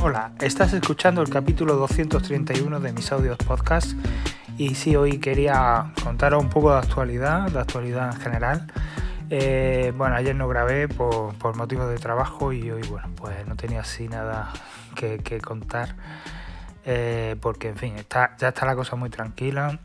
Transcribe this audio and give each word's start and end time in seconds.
Hola, 0.00 0.30
estás 0.40 0.72
escuchando 0.74 1.22
el 1.22 1.28
capítulo 1.28 1.74
231 1.74 2.78
de 2.78 2.92
mis 2.92 3.10
audios 3.10 3.36
podcast 3.36 3.94
y 4.56 4.76
sí, 4.76 4.94
hoy 4.94 5.18
quería 5.18 5.92
contaros 6.04 6.40
un 6.40 6.50
poco 6.50 6.70
de 6.70 6.78
actualidad, 6.78 7.50
de 7.50 7.58
actualidad 7.58 8.14
en 8.14 8.20
general. 8.20 8.72
Eh, 9.28 9.92
bueno, 9.96 10.14
ayer 10.14 10.36
no 10.36 10.46
grabé 10.46 10.86
por, 10.86 11.56
motivos 11.56 11.90
de 11.90 11.96
trabajo 11.96 12.52
y 12.52 12.70
hoy, 12.70 12.82
bueno, 12.88 13.08
pues 13.16 13.44
no 13.48 13.56
tenía 13.56 13.80
así 13.80 14.06
nada 14.06 14.52
que, 14.94 15.40
contar 15.40 15.96
eh, 16.84 17.34
porque, 17.40 17.70
en 17.70 17.76
fin, 17.76 17.96
está, 17.96 18.36
ya 18.38 18.48
está 18.48 18.66
la 18.66 18.76
cosa 18.76 18.94
muy 18.94 19.10
tranquila. 19.10 19.80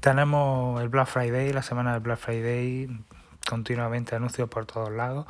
Tenemos 0.00 0.80
el 0.80 0.88
Black 0.88 1.08
Friday, 1.08 1.52
la 1.52 1.62
semana 1.62 1.92
del 1.92 2.00
Black 2.00 2.18
Friday, 2.18 2.88
continuamente 3.48 4.16
anuncios 4.16 4.48
por 4.48 4.66
todos 4.66 4.90
lados. 4.90 5.26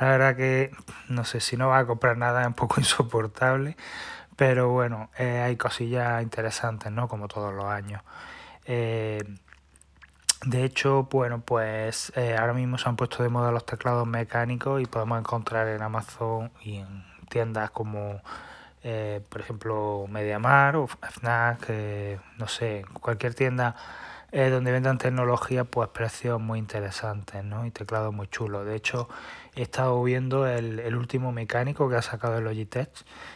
La 0.00 0.08
verdad 0.08 0.36
que 0.36 0.70
no 1.08 1.24
sé 1.24 1.40
si 1.40 1.56
no 1.56 1.68
va 1.68 1.78
a 1.78 1.86
comprar 1.86 2.16
nada 2.16 2.42
es 2.42 2.46
un 2.46 2.54
poco 2.54 2.76
insoportable, 2.80 3.76
pero 4.36 4.70
bueno, 4.70 5.10
eh, 5.18 5.40
hay 5.40 5.56
cosillas 5.56 6.22
interesantes, 6.22 6.90
¿no? 6.90 7.08
Como 7.08 7.28
todos 7.28 7.52
los 7.54 7.66
años. 7.66 8.02
Eh, 8.64 9.22
de 10.44 10.64
hecho, 10.64 11.04
bueno, 11.04 11.42
pues 11.42 12.12
eh, 12.16 12.36
ahora 12.38 12.54
mismo 12.54 12.78
se 12.78 12.88
han 12.88 12.96
puesto 12.96 13.22
de 13.22 13.28
moda 13.28 13.52
los 13.52 13.66
teclados 13.66 14.06
mecánicos 14.06 14.80
y 14.80 14.86
podemos 14.86 15.18
encontrar 15.18 15.68
en 15.68 15.82
Amazon 15.82 16.50
y 16.62 16.76
en 16.78 17.04
tiendas 17.28 17.70
como, 17.70 18.22
por 19.28 19.40
ejemplo, 19.40 20.06
MediaMar 20.08 20.76
o 20.76 20.86
FNAC, 20.86 21.70
no 22.38 22.48
sé, 22.48 22.84
cualquier 23.00 23.34
tienda 23.34 23.76
eh, 24.32 24.48
donde 24.48 24.70
vendan 24.70 24.98
tecnología, 24.98 25.64
pues 25.64 25.88
precios 25.88 26.40
muy 26.40 26.58
interesantes, 26.58 27.44
¿no? 27.44 27.66
Y 27.66 27.70
teclados 27.70 28.14
muy 28.14 28.28
chulos. 28.28 28.64
De 28.64 28.76
hecho, 28.76 29.08
he 29.56 29.62
estado 29.62 30.00
viendo 30.02 30.46
el, 30.46 30.94
último 30.94 31.32
mecánico 31.32 31.88
que 31.88 31.96
ha 31.96 32.02
sacado 32.02 32.38
el 32.38 32.44
Logitech 32.44 32.90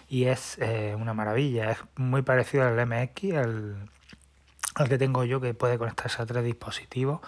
y 0.09 0.25
es 0.27 0.57
eh, 0.59 0.95
una 0.99 1.13
maravilla. 1.13 1.73
Es 1.73 1.79
muy 1.97 2.23
parecido 2.23 2.67
al 2.67 2.87
MX, 2.87 3.35
al, 3.35 3.91
al 4.77 4.89
que 4.89 4.99
tengo 4.99 5.25
yo, 5.25 5.41
que 5.41 5.53
puede 5.55 5.79
conectarse 5.79 6.23
a 6.23 6.27
tres 6.27 6.45
dispositivos. 6.45 7.21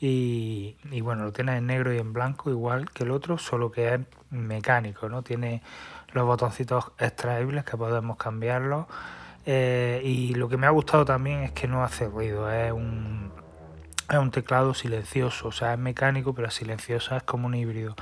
Y, 0.00 0.76
y, 0.92 1.00
bueno, 1.00 1.24
lo 1.24 1.32
tiene 1.32 1.56
en 1.56 1.66
negro 1.66 1.92
y 1.92 1.98
en 1.98 2.12
blanco 2.12 2.50
igual 2.50 2.90
que 2.92 3.02
el 3.02 3.10
otro, 3.10 3.36
solo 3.36 3.72
que 3.72 3.94
es 3.94 4.00
mecánico, 4.30 5.08
¿no? 5.08 5.22
Tiene 5.22 5.60
los 6.12 6.24
botoncitos 6.24 6.92
extraíbles 6.98 7.64
que 7.64 7.76
podemos 7.76 8.16
cambiarlos 8.16 8.86
eh, 9.50 10.02
y 10.04 10.34
lo 10.34 10.46
que 10.50 10.58
me 10.58 10.66
ha 10.66 10.70
gustado 10.70 11.06
también 11.06 11.42
es 11.42 11.52
que 11.52 11.66
no 11.66 11.82
hace 11.82 12.06
ruido, 12.06 12.52
es 12.52 12.70
un, 12.70 13.32
es 14.10 14.18
un 14.18 14.30
teclado 14.30 14.74
silencioso, 14.74 15.48
o 15.48 15.52
sea, 15.52 15.72
es 15.72 15.78
mecánico 15.78 16.34
pero 16.34 16.50
silencioso, 16.50 17.16
es 17.16 17.22
como 17.22 17.46
un 17.46 17.54
híbrido. 17.54 17.96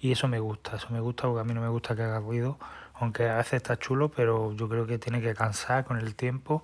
Y 0.00 0.12
eso 0.12 0.28
me 0.28 0.38
gusta, 0.38 0.76
eso 0.76 0.86
me 0.90 1.00
gusta 1.00 1.24
porque 1.24 1.40
a 1.40 1.44
mí 1.44 1.52
no 1.52 1.60
me 1.60 1.68
gusta 1.68 1.96
que 1.96 2.02
haga 2.02 2.20
ruido, 2.20 2.58
aunque 2.94 3.28
a 3.28 3.38
veces 3.38 3.54
está 3.54 3.76
chulo, 3.76 4.10
pero 4.10 4.54
yo 4.54 4.68
creo 4.68 4.86
que 4.86 4.98
tiene 4.98 5.20
que 5.20 5.34
cansar 5.34 5.84
con 5.84 5.98
el 5.98 6.14
tiempo 6.14 6.62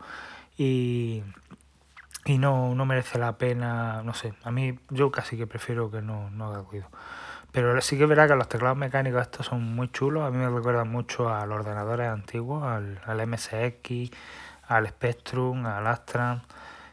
y, 0.57 1.25
y 2.25 2.39
no, 2.39 2.77
no 2.77 2.87
merece 2.87 3.19
la 3.19 3.37
pena, 3.37 4.05
no 4.05 4.15
sé, 4.15 4.35
a 4.45 4.53
mí 4.53 4.79
yo 4.91 5.11
casi 5.11 5.37
que 5.37 5.49
prefiero 5.49 5.91
que 5.91 6.03
no, 6.03 6.31
no 6.31 6.47
haga 6.47 6.63
ruido. 6.63 6.87
Pero 7.53 7.81
sí 7.81 7.99
que 7.99 8.07
verá 8.07 8.29
que 8.29 8.37
los 8.37 8.49
teclados 8.49 8.79
mecánicos 8.79 9.23
estos 9.23 9.47
son 9.47 9.63
muy 9.75 9.91
chulos. 9.91 10.23
A 10.25 10.31
mí 10.31 10.39
me 10.39 10.49
recuerdan 10.49 10.89
mucho 10.89 11.29
a 11.29 11.45
los 11.47 11.61
ordenadores 11.61 12.09
antiguos, 12.09 12.63
al, 12.63 13.01
al 13.05 13.27
MSX, 13.27 14.11
al 14.69 14.89
Spectrum, 14.89 15.67
al 15.67 15.87
Astra. 15.87 16.43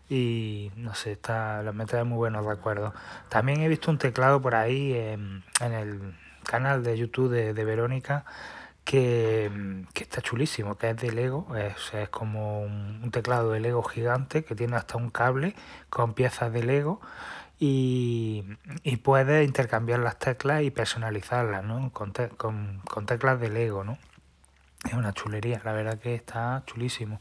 Y 0.10 0.72
no 0.76 0.96
sé, 0.96 1.14
está, 1.14 1.64
me 1.74 1.86
trae 1.86 2.04
muy 2.04 2.18
buenos 2.18 2.46
recuerdos. 2.46 2.94
También 3.30 3.62
he 3.62 3.68
visto 3.68 3.92
un 3.92 3.98
teclado 3.98 4.42
por 4.42 4.56
ahí 4.56 4.94
en, 4.94 5.44
el 5.62 6.16
canal 6.44 6.84
de 6.84 6.98
YouTube 6.98 7.30
de, 7.30 7.66
Verónica 7.66 8.24
que, 8.86 9.52
está 9.96 10.22
chulísimo, 10.22 10.78
que 10.78 10.92
es 10.92 10.98
de 10.98 11.12
Lego, 11.12 11.54
es, 11.58 11.94
es 11.94 12.08
como 12.08 12.62
un, 12.62 13.12
teclado 13.12 13.52
de 13.52 13.60
Lego 13.60 13.84
gigante 13.84 14.46
que 14.46 14.56
tiene 14.56 14.78
hasta 14.78 14.98
un 14.98 15.10
cable 15.10 15.56
con 15.90 16.14
piezas 16.14 16.54
de 16.54 16.64
Lego 16.64 17.02
y, 17.60 18.44
y 18.84 18.98
puedes 18.98 19.46
intercambiar 19.46 20.00
las 20.00 20.20
teclas 20.20 20.62
y 20.64 20.72
personalizarlas, 20.72 21.64
¿no? 21.64 21.92
Con, 21.92 22.14
con, 22.38 23.06
teclas 23.06 23.40
de 23.40 23.50
Lego, 23.50 23.84
¿no? 23.84 23.98
Es 24.86 24.94
una 24.94 25.12
chulería, 25.14 25.62
la 25.66 25.74
verdad 25.74 26.00
que 26.00 26.14
está 26.16 26.64
chulísimo. 26.66 27.20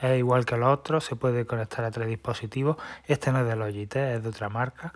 Es 0.00 0.18
igual 0.18 0.44
que 0.44 0.56
los 0.56 0.68
otros, 0.68 1.04
se 1.04 1.16
puede 1.16 1.46
conectar 1.46 1.84
a 1.84 1.90
tres 1.90 2.08
dispositivos. 2.08 2.76
Este 3.06 3.32
no 3.32 3.40
es 3.40 3.46
de 3.46 3.56
Logitech, 3.56 4.16
es 4.16 4.22
de 4.22 4.28
otra 4.28 4.48
marca, 4.48 4.92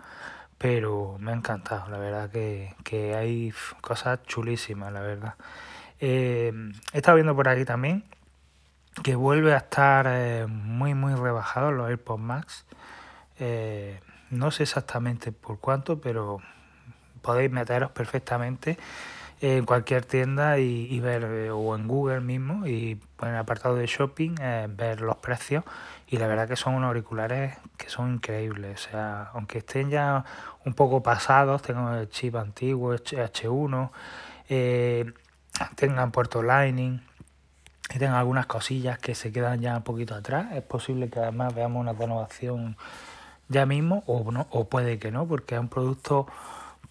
pero 0.57 1.17
me 1.19 1.31
ha 1.31 1.35
encantado, 1.35 1.89
la 1.89 1.97
verdad 1.97 2.29
que, 2.29 2.75
que 2.83 3.15
hay 3.15 3.53
cosas 3.81 4.21
chulísimas, 4.23 4.93
la 4.93 5.01
verdad. 5.01 5.35
Eh, 5.99 6.53
he 6.93 6.97
estado 6.97 7.15
viendo 7.15 7.35
por 7.35 7.47
aquí 7.47 7.65
también 7.65 8.03
que 9.01 9.15
vuelve 9.15 9.53
a 9.53 9.57
estar 9.57 10.05
eh, 10.07 10.45
muy, 10.47 10.93
muy 10.93 11.15
rebajado 11.15 11.71
los 11.71 11.89
AirPods 11.89 12.21
Max. 12.21 12.65
Eh, 13.39 13.99
no 14.33 14.51
sé 14.51 14.63
exactamente 14.63 15.31
por 15.31 15.59
cuánto, 15.59 15.99
pero 15.99 16.39
podéis 17.21 17.51
meteros 17.51 17.91
perfectamente 17.91 18.77
en 19.41 19.65
cualquier 19.65 20.05
tienda 20.05 20.57
y, 20.57 20.99
ver, 21.01 21.23
eh, 21.25 21.51
o 21.51 21.75
en 21.75 21.85
Google 21.85 22.21
mismo, 22.21 22.65
y 22.65 22.97
en 23.21 23.27
el 23.27 23.35
apartado 23.35 23.75
de 23.75 23.87
shopping, 23.87 24.35
eh, 24.39 24.67
ver 24.69 25.01
los 25.01 25.17
precios. 25.17 25.65
Y 26.07 26.17
la 26.17 26.27
verdad 26.27 26.47
que 26.47 26.55
son 26.55 26.75
unos 26.75 26.87
auriculares 26.87 27.57
que 27.75 27.89
son 27.89 28.13
increíbles. 28.13 28.87
O 28.87 28.89
sea, 28.91 29.31
aunque 29.33 29.57
estén 29.57 29.89
ya 29.89 30.23
un 30.63 30.73
poco 30.73 31.03
pasados, 31.03 31.61
tengan 31.61 31.95
el 31.95 32.09
chip 32.09 32.35
antiguo, 32.35 32.93
H1, 32.95 33.91
eh, 34.47 35.11
tengan 35.75 36.11
puerto 36.11 36.41
Lightning 36.41 37.01
y 37.93 37.99
tengan 37.99 38.15
algunas 38.15 38.45
cosillas 38.45 38.97
que 38.97 39.13
se 39.13 39.31
quedan 39.31 39.59
ya 39.61 39.75
un 39.75 39.83
poquito 39.83 40.15
atrás, 40.15 40.53
es 40.53 40.63
posible 40.63 41.09
que 41.09 41.19
además 41.19 41.53
veamos 41.53 41.81
una 41.81 41.93
renovación 41.93 42.77
ya 43.53 43.65
mismo 43.65 44.03
o 44.07 44.31
no 44.31 44.47
o 44.51 44.67
puede 44.67 44.99
que 44.99 45.11
no 45.11 45.25
porque 45.25 45.55
es 45.55 45.61
un 45.61 45.69
producto 45.69 46.27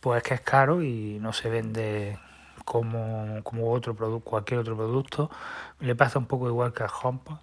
pues 0.01 0.23
que 0.23 0.35
es 0.35 0.41
caro 0.41 0.83
y 0.83 1.19
no 1.21 1.33
se 1.33 1.51
vende 1.51 2.19
como, 2.65 3.43
como 3.43 3.71
otro 3.71 3.95
producto 3.95 4.31
cualquier 4.31 4.61
otro 4.61 4.77
producto 4.77 5.31
le 5.81 5.95
pasa 5.95 6.19
un 6.19 6.27
poco 6.27 6.49
igual 6.49 6.73
que 6.73 6.83
al 6.85 6.91
HomePod 6.91 7.39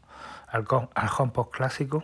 al, 0.47 0.66
al 0.96 1.09
HomePod 1.18 1.50
clásico 1.50 2.03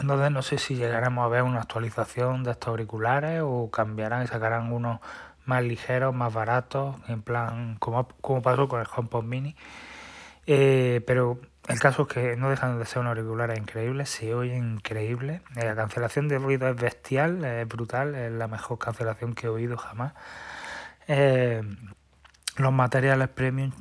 entonces 0.00 0.32
no 0.32 0.42
sé 0.42 0.58
si 0.58 0.74
llegaremos 0.74 1.24
a 1.24 1.28
ver 1.28 1.42
una 1.42 1.60
actualización 1.60 2.42
de 2.42 2.50
estos 2.52 2.68
auriculares 2.68 3.42
o 3.44 3.70
cambiarán 3.70 4.24
y 4.24 4.26
sacarán 4.26 4.72
unos 4.72 5.00
más 5.44 5.62
ligeros, 5.62 6.14
más 6.14 6.32
baratos, 6.32 6.96
en 7.08 7.22
plan 7.22 7.76
como, 7.78 8.08
como 8.20 8.42
pasó 8.42 8.68
con 8.68 8.80
el 8.80 8.86
HomePod 8.94 9.24
Mini. 9.24 9.54
Eh, 10.46 11.02
pero 11.06 11.38
el 11.68 11.80
caso 11.80 12.02
es 12.02 12.08
que 12.08 12.36
no 12.36 12.50
dejan 12.50 12.78
de 12.78 12.84
ser 12.84 12.98
unos 12.98 13.16
auriculares 13.16 13.58
increíbles, 13.58 14.10
se 14.10 14.34
oye 14.34 14.54
increíble. 14.56 15.40
Eh, 15.56 15.64
la 15.64 15.74
cancelación 15.74 16.28
de 16.28 16.38
ruido 16.38 16.68
es 16.68 16.76
bestial, 16.76 17.42
es 17.42 17.66
brutal, 17.66 18.14
es 18.14 18.32
la 18.32 18.48
mejor 18.48 18.78
cancelación 18.78 19.34
que 19.34 19.46
he 19.46 19.50
oído 19.50 19.78
jamás. 19.78 20.12
Eh, 21.08 21.62
los 22.56 22.72
materiales 22.72 23.28
premium, 23.28 23.72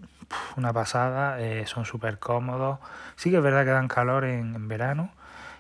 una 0.56 0.72
pasada, 0.72 1.42
eh, 1.42 1.66
son 1.68 1.84
súper 1.84 2.20
cómodos. 2.20 2.80
Sí 3.18 3.32
que 3.32 3.38
es 3.38 3.44
verdad 3.44 3.66
que 3.66 3.72
dan 3.72 3.90
calor 3.90 4.24
en, 4.24 4.68
verano 4.70 5.12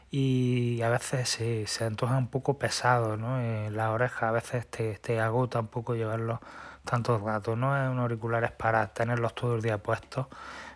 y 0.09 0.81
a 0.81 0.89
veces 0.89 1.27
se, 1.27 1.67
se 1.67 1.85
antoja 1.85 2.17
un 2.17 2.27
poco 2.27 2.57
pesado, 2.57 3.17
¿no? 3.17 3.39
las 3.71 3.89
orejas 3.89 4.23
a 4.23 4.31
veces 4.31 4.67
te, 4.67 4.95
te 4.99 5.19
agota 5.19 5.59
un 5.59 5.67
poco 5.67 5.95
llevarlos 5.95 6.39
tantos 6.85 7.21
rato. 7.21 7.55
No 7.55 7.75
es 7.77 7.89
un 7.89 7.99
auriculares 7.99 8.51
para 8.51 8.93
tenerlos 8.93 9.35
todo 9.35 9.55
el 9.55 9.61
día 9.61 9.77
puestos 9.79 10.27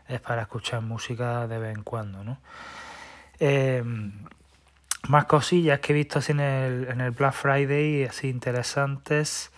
es 0.07 0.21
para 0.21 0.43
escuchar 0.43 0.81
música 0.81 1.47
de 1.47 1.57
vez 1.57 1.75
en 1.75 1.83
cuando, 1.83 2.23
¿no? 2.23 2.37
Eh, 3.39 3.83
más 5.07 5.25
cosillas 5.25 5.79
que 5.79 5.93
he 5.93 5.95
visto 5.95 6.19
así 6.19 6.31
en 6.31 6.39
el, 6.39 6.87
en 6.89 7.01
el 7.01 7.11
Black 7.11 7.33
Friday, 7.33 8.05
así 8.05 8.29
interesantes. 8.29 9.51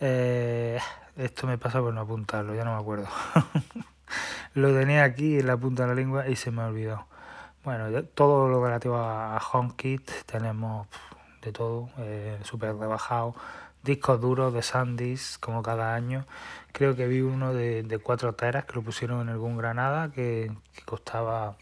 Eh, 0.00 0.78
esto 1.16 1.46
me 1.46 1.58
pasa 1.58 1.80
por 1.80 1.92
no 1.92 2.00
apuntarlo, 2.00 2.54
ya 2.54 2.64
no 2.64 2.74
me 2.74 2.80
acuerdo. 2.80 3.08
lo 4.54 4.74
tenía 4.74 5.04
aquí 5.04 5.38
en 5.38 5.46
la 5.46 5.56
punta 5.56 5.82
de 5.82 5.88
la 5.90 5.94
lengua 5.94 6.28
y 6.28 6.36
se 6.36 6.50
me 6.50 6.62
ha 6.62 6.66
olvidado. 6.66 7.06
Bueno, 7.62 8.02
todo 8.14 8.48
lo 8.48 8.64
relativo 8.64 8.96
a 8.96 9.38
HomeKit 9.38 10.10
tenemos 10.24 10.88
de 11.42 11.52
todo, 11.52 11.90
eh, 11.98 12.38
súper 12.42 12.74
rebajado 12.76 13.34
discos 13.82 14.20
duros 14.20 14.52
de 14.52 14.62
Sandys, 14.62 15.38
como 15.38 15.62
cada 15.62 15.94
año. 15.94 16.26
Creo 16.72 16.96
que 16.96 17.06
vi 17.06 17.20
uno 17.20 17.52
de, 17.54 17.82
de 17.82 17.98
4 17.98 18.34
teras 18.34 18.64
que 18.64 18.74
lo 18.74 18.82
pusieron 18.82 19.20
en 19.22 19.28
algún 19.30 19.56
Granada 19.56 20.10
que, 20.12 20.52
costaba, 20.84 21.56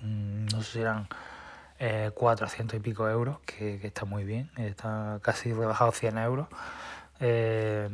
mm, 0.00 0.46
no 0.52 0.62
sé 0.62 0.72
si 0.72 0.80
eran 0.80 1.08
eh, 1.78 2.10
400 2.14 2.78
y 2.78 2.80
pico 2.80 3.08
euros, 3.08 3.38
que, 3.40 3.80
está 3.82 4.04
muy 4.04 4.24
bien, 4.24 4.50
está 4.56 5.20
casi 5.22 5.52
rebajado 5.52 5.92
100 5.92 6.18
euros. 6.18 6.48
Eh, 7.20 7.88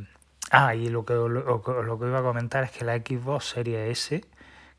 ah, 0.50 0.74
y 0.74 0.88
lo 0.88 1.04
que, 1.04 1.14
lo, 1.14 1.62
que 1.62 2.06
iba 2.06 2.18
a 2.18 2.22
comentar 2.22 2.64
es 2.64 2.70
que 2.70 2.84
la 2.84 2.96
Xbox 2.96 3.46
Series 3.46 3.90
S, 3.90 4.24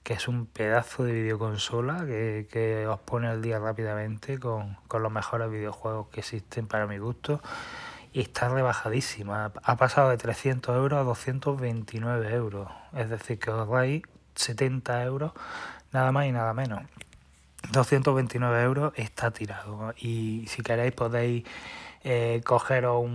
que 0.03 0.13
es 0.13 0.27
un 0.27 0.45
pedazo 0.45 1.03
de 1.03 1.13
videoconsola 1.13 2.05
que, 2.05 2.47
que 2.51 2.85
os 2.87 2.99
pone 2.99 3.27
al 3.27 3.41
día 3.41 3.59
rápidamente 3.59 4.39
con, 4.39 4.77
con 4.87 5.01
los 5.01 5.11
mejores 5.11 5.49
videojuegos 5.49 6.09
que 6.09 6.19
existen 6.19 6.67
para 6.67 6.85
mi 6.85 6.99
gusto 6.99 7.41
está 8.21 8.49
rebajadísima. 8.49 9.51
Ha 9.63 9.75
pasado 9.75 10.09
de 10.09 10.17
300 10.17 10.75
euros 10.75 10.99
a 10.99 11.03
229 11.03 12.33
euros. 12.33 12.69
Es 12.93 13.09
decir, 13.09 13.39
que 13.39 13.51
os 13.51 13.67
vais 13.67 14.03
70 14.35 15.03
euros, 15.03 15.33
nada 15.91 16.11
más 16.11 16.25
y 16.25 16.31
nada 16.31 16.53
menos. 16.53 16.83
229 17.71 18.63
euros 18.63 18.93
está 18.95 19.31
tirado. 19.31 19.93
Y 19.97 20.45
si 20.47 20.61
queréis 20.61 20.93
podéis 20.93 21.43
eh, 22.03 22.41
cogeros 22.45 23.05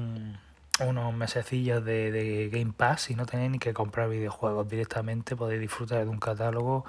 unos 0.80 1.14
mesecillos 1.14 1.84
de, 1.84 2.10
de, 2.10 2.48
Game 2.48 2.72
Pass 2.76 3.10
y 3.10 3.14
no 3.14 3.26
tenéis 3.26 3.50
ni 3.50 3.58
que 3.58 3.72
comprar 3.72 4.08
videojuegos 4.08 4.68
directamente. 4.68 5.36
Podéis 5.36 5.60
disfrutar 5.60 6.04
de 6.04 6.10
un 6.10 6.18
catálogo 6.18 6.84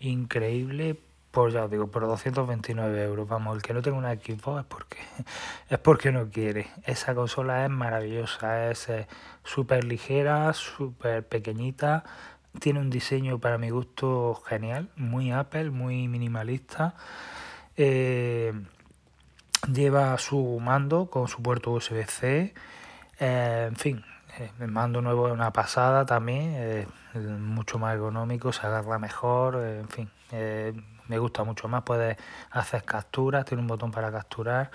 increíble 0.00 0.96
por 1.30 1.52
ya 1.52 1.64
os 1.64 1.70
digo, 1.70 1.88
por 1.88 2.06
229 2.06 3.04
euros. 3.04 3.28
Vamos, 3.28 3.56
el 3.56 3.62
que 3.62 3.74
no 3.74 3.82
tenga 3.82 3.98
una 3.98 4.14
Xbox 4.14 4.60
es 4.60 4.66
porque, 4.66 4.98
es 5.70 5.78
porque 5.78 6.12
no 6.12 6.28
quiere. 6.30 6.68
Esa 6.84 7.14
consola 7.14 7.64
es 7.64 7.70
maravillosa, 7.70 8.70
es 8.70 8.88
eh, 8.88 9.06
súper 9.44 9.84
ligera, 9.84 10.52
súper 10.52 11.26
pequeñita. 11.26 12.04
Tiene 12.60 12.80
un 12.80 12.90
diseño 12.90 13.38
para 13.38 13.58
mi 13.58 13.70
gusto 13.70 14.34
genial, 14.46 14.88
muy 14.96 15.30
Apple, 15.30 15.70
muy 15.70 16.08
minimalista. 16.08 16.94
Eh, 17.76 18.52
lleva 19.72 20.16
su 20.18 20.58
mando 20.60 21.10
con 21.10 21.28
su 21.28 21.42
puerto 21.42 21.72
USB-C. 21.72 22.54
Eh, 23.20 23.66
en 23.68 23.76
fin, 23.76 24.04
el 24.60 24.68
mando 24.68 25.02
nuevo 25.02 25.28
es 25.28 25.34
una 25.34 25.52
pasada 25.52 26.06
también, 26.06 26.86
mucho 27.14 27.78
más 27.78 27.94
ergonómico, 27.94 28.52
se 28.52 28.66
agarra 28.66 28.98
mejor, 28.98 29.56
en 29.56 29.88
fin 29.88 30.10
me 31.08 31.18
gusta 31.18 31.42
mucho 31.44 31.68
más. 31.68 31.82
Puedes 31.82 32.16
hacer 32.50 32.84
capturas, 32.84 33.44
tiene 33.44 33.62
un 33.62 33.66
botón 33.66 33.90
para 33.90 34.12
capturar. 34.12 34.70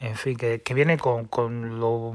En 0.00 0.16
fin, 0.16 0.36
que, 0.36 0.60
viene 0.74 0.98
con, 0.98 1.26
con, 1.26 1.80
lo, 1.80 2.12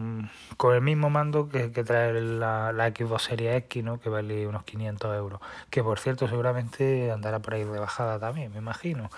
con 0.57 0.75
el 0.75 0.81
mismo 0.81 1.09
mando 1.09 1.49
que, 1.49 1.71
que 1.71 1.83
trae 1.83 2.13
la, 2.21 2.71
la, 2.71 2.89
Xbox 2.89 3.23
Series 3.23 3.55
X, 3.63 3.83
¿no? 3.83 3.99
que 3.99 4.09
vale 4.09 4.47
unos 4.47 4.63
500 4.63 5.15
euros. 5.15 5.41
Que 5.69 5.81
por 5.81 5.97
cierto, 5.97 6.27
seguramente 6.27 7.11
andará 7.11 7.39
por 7.39 7.55
ahí 7.55 7.63
de 7.63 7.79
bajada 7.79 8.19
también, 8.19 8.51
me 8.51 8.59
imagino. 8.59 9.09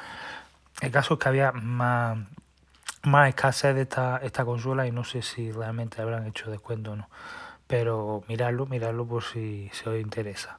El 0.79 0.91
caso 0.91 1.15
es 1.15 1.19
que 1.19 1.27
había 1.27 1.51
más, 1.51 2.19
más 3.03 3.29
escasez 3.29 3.75
de 3.75 3.81
esta, 3.81 4.17
esta 4.17 4.45
consola 4.45 4.87
y 4.87 4.91
no 4.91 5.03
sé 5.03 5.21
si 5.21 5.51
realmente 5.51 6.01
habrán 6.01 6.25
hecho 6.27 6.49
descuento 6.49 6.93
o 6.93 6.95
no. 6.95 7.09
Pero 7.71 8.21
miradlo, 8.27 8.65
miradlo 8.65 9.05
por 9.05 9.23
si, 9.23 9.69
si 9.71 9.87
os 9.87 9.97
interesa. 9.97 10.57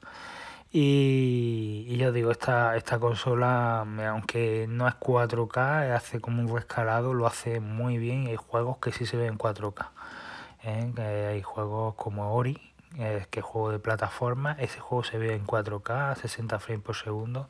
Y, 0.71 1.95
yo 1.95 2.11
digo, 2.11 2.31
esta, 2.31 2.75
esta 2.75 2.97
consola, 2.97 3.81
aunque 4.09 4.65
no 4.67 4.87
es 4.87 4.95
4K, 4.95 5.93
hace 5.93 6.19
como 6.19 6.41
un 6.41 6.51
rescalado, 6.51 7.13
lo 7.13 7.27
hace 7.27 7.59
muy 7.59 7.99
bien 7.99 8.23
y 8.23 8.29
hay 8.31 8.35
juegos 8.37 8.77
que 8.79 8.91
sí 8.91 9.05
se 9.05 9.15
ven 9.15 9.33
en 9.33 9.37
4K. 9.37 9.89
¿eh? 10.63 11.27
Hay 11.29 11.43
juegos 11.43 11.93
como 11.93 12.33
Ori, 12.33 12.59
que 13.29 13.39
es 13.39 13.45
juego 13.45 13.69
de 13.69 13.77
plataforma, 13.77 14.53
ese 14.59 14.79
juego 14.79 15.03
se 15.03 15.19
ve 15.19 15.35
en 15.35 15.45
4K, 15.45 16.13
a 16.13 16.15
60 16.15 16.57
frames 16.57 16.83
por 16.83 16.95
segundo. 16.95 17.47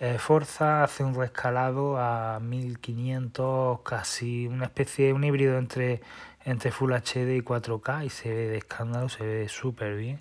Eh, 0.00 0.16
Forza 0.18 0.84
hace 0.84 1.04
un 1.04 1.14
rescalado 1.14 1.98
a 1.98 2.38
1500, 2.40 3.80
casi 3.82 4.46
una 4.46 4.64
especie, 4.64 5.12
un 5.12 5.24
híbrido 5.24 5.58
entre, 5.58 6.00
entre 6.48 6.70
Full 6.70 6.92
HD 6.92 7.36
y 7.36 7.42
4K 7.42 8.06
y 8.06 8.10
se 8.10 8.30
ve 8.30 8.48
de 8.48 8.56
escándalo, 8.58 9.08
se 9.08 9.24
ve 9.24 9.48
súper 9.48 9.96
bien 9.96 10.20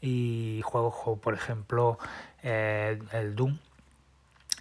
y 0.00 0.60
juegos 0.64 0.94
como 0.94 1.18
por 1.18 1.34
ejemplo 1.34 1.98
eh, 2.42 2.98
el 3.12 3.34
Doom. 3.34 3.58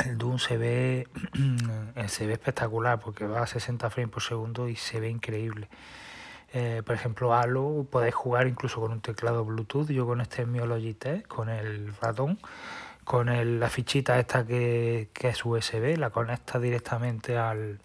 El 0.06 0.18
Doom 0.18 0.40
se 0.40 0.58
ve, 0.58 1.08
se 2.08 2.26
ve 2.26 2.34
espectacular 2.34 3.00
porque 3.00 3.28
va 3.28 3.42
a 3.42 3.48
60 3.48 3.90
frames 3.90 4.12
por 4.12 4.24
segundo 4.24 4.68
y 4.68 4.76
se 4.76 5.00
ve 5.00 5.10
increíble. 5.10 5.68
Eh, 6.54 6.82
por 6.84 6.96
ejemplo, 6.96 7.36
Halo 7.36 7.86
podéis 7.90 8.16
jugar 8.16 8.48
incluso 8.48 8.82
con 8.82 8.92
un 8.92 9.02
teclado 9.02 9.46
Bluetooth. 9.46 9.90
Yo 9.90 10.08
con 10.08 10.22
este 10.22 10.46
mío 10.46 10.66
Logitech, 10.66 11.28
con 11.28 11.50
el 11.50 11.94
ratón, 12.02 12.40
con 13.04 13.30
el, 13.30 13.60
la 13.60 13.70
fichita 13.70 14.18
esta 14.18 14.46
que, 14.48 15.10
que 15.14 15.30
es 15.30 15.46
USB, 15.46 15.98
la 15.98 16.10
conectas 16.10 16.62
directamente 16.62 17.38
al, 17.38 17.80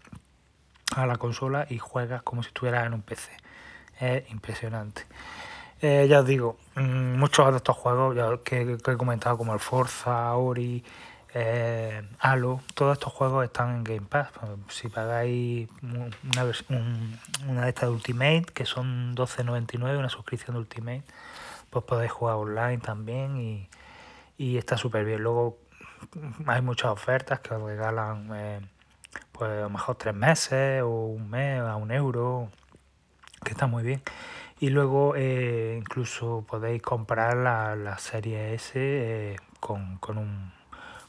a 1.03 1.07
la 1.07 1.17
consola 1.17 1.67
y 1.69 1.79
juegas 1.79 2.23
como 2.23 2.43
si 2.43 2.49
estuvieras 2.49 2.87
en 2.87 2.95
un 2.95 3.03
PC. 3.03 3.31
Es 4.01 4.31
impresionante. 4.31 5.07
Eh, 5.81 6.07
ya 6.09 6.21
os 6.21 6.27
digo, 6.27 6.57
mm, 6.77 7.19
muchos 7.19 7.51
de 7.51 7.57
estos 7.59 7.77
juegos 7.77 8.41
que, 8.45 8.79
he 8.87 8.97
comentado, 8.97 9.37
como 9.37 9.53
el 9.53 9.61
Forza, 9.61 10.35
Ori, 10.35 10.83
eh, 11.35 12.03
Halo, 12.21 12.61
todos 12.75 12.95
estos 12.95 13.13
juegos 13.13 13.45
están 13.45 13.77
en 13.77 13.85
Game 13.85 14.07
Pass. 14.09 14.29
Si 14.69 14.89
pagáis 14.89 15.69
una, 15.83 16.45
una 17.49 17.63
de 17.65 17.69
estas 17.69 17.89
de 17.89 17.95
Ultimate, 17.95 18.47
que 18.55 18.65
son 18.65 19.15
12.99, 19.15 19.99
una 19.99 20.09
suscripción 20.09 20.55
de 20.55 20.61
Ultimate, 20.61 21.05
pues 21.71 21.85
podéis 21.85 22.13
jugar 22.13 22.37
online 22.37 22.79
también 22.79 23.37
y, 23.37 23.69
y 24.39 24.59
está 24.59 24.77
súper 24.77 25.05
bien. 25.05 25.23
Luego 25.23 25.59
hay 26.47 26.63
muchas 26.63 26.93
ofertas 26.93 27.41
que 27.41 27.55
os 27.55 27.63
regalan, 27.63 28.31
eh, 28.35 28.61
pues 29.37 29.51
a 29.51 29.63
lo 29.63 29.71
mejor 29.71 29.97
tres 29.97 30.15
meses 30.15 30.83
o 30.83 31.07
un 31.07 31.29
mes 31.29 31.61
a 31.61 31.75
un 31.77 31.91
euro, 31.91 32.49
que 33.45 33.51
está 33.51 33.67
muy 33.67 33.83
bien. 33.83 34.01
Y 34.61 34.71
luego 34.71 35.15
eh, 35.17 35.77
incluso 35.77 36.45
podéis 36.49 36.81
comprar 36.81 37.37
la, 37.37 37.75
la 37.75 37.99
serie 37.99 38.55
S 38.55 38.73
eh, 38.77 39.37
con, 39.59 39.99
con, 39.99 40.19
un, 40.19 40.53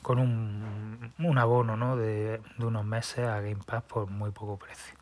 con 0.02 0.18
un, 0.18 1.14
un 1.20 1.38
abono 1.38 1.78
¿no? 1.78 1.96
de, 1.96 2.42
de, 2.58 2.66
unos 2.66 2.84
meses 2.84 3.28
a 3.28 3.42
Game 3.42 3.62
Pass 3.64 3.84
por 3.84 4.10
muy 4.10 4.32
poco 4.32 4.58
precio. 4.58 4.96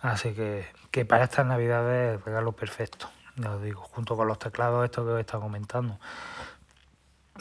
Así 0.00 0.32
que, 0.32 0.66
que 0.90 1.04
para 1.04 1.24
estas 1.24 1.44
navidades 1.44 2.24
regalo 2.24 2.52
perfecto, 2.52 3.10
ya 3.36 3.50
os 3.50 3.62
digo, 3.62 3.82
junto 3.82 4.16
con 4.16 4.26
los 4.26 4.38
teclados 4.38 4.84
estos 4.86 5.04
que 5.04 5.10
os 5.12 5.18
he 5.18 5.20
estado 5.20 5.42
comentando. 5.42 5.98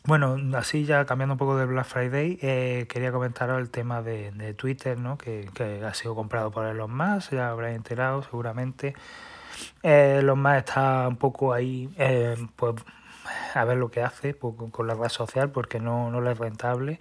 Bueno, 0.07 0.37
así 0.57 0.85
ya 0.85 1.05
cambiando 1.05 1.35
un 1.35 1.39
poco 1.39 1.57
de 1.57 1.67
Black 1.67 1.87
Friday, 1.87 2.39
eh, 2.41 2.87
quería 2.89 3.11
comentaros 3.11 3.61
el 3.61 3.71
tema 3.71 4.03
de, 4.03 4.31
de 4.31 4.55
Twitter, 4.55 4.97
¿no? 4.97 5.19
Que, 5.19 5.51
que, 5.53 5.85
ha 5.85 5.95
sido 5.95 6.15
comprado 6.15 6.53
por 6.53 6.65
Elon 6.65 6.97
Musk, 6.97 7.33
ya 7.33 7.51
habréis 7.51 7.77
enterado 7.77 8.23
seguramente. 8.23 8.95
Eh, 9.83 10.19
Elon 10.21 10.41
Musk 10.41 10.59
está 10.59 11.09
un 11.09 11.17
poco 11.17 11.53
ahí, 11.53 11.93
eh, 11.99 12.37
pues 12.55 12.77
a 13.55 13.65
ver 13.65 13.79
lo 13.79 13.91
que 13.91 14.01
hace 14.01 14.33
pues, 14.33 14.55
con 14.71 14.87
la 14.87 14.95
red 14.95 15.09
social 15.09 15.51
porque 15.51 15.81
no, 15.81 16.09
no 16.13 16.21
le 16.21 16.33
es 16.33 16.39
rentable 16.39 17.01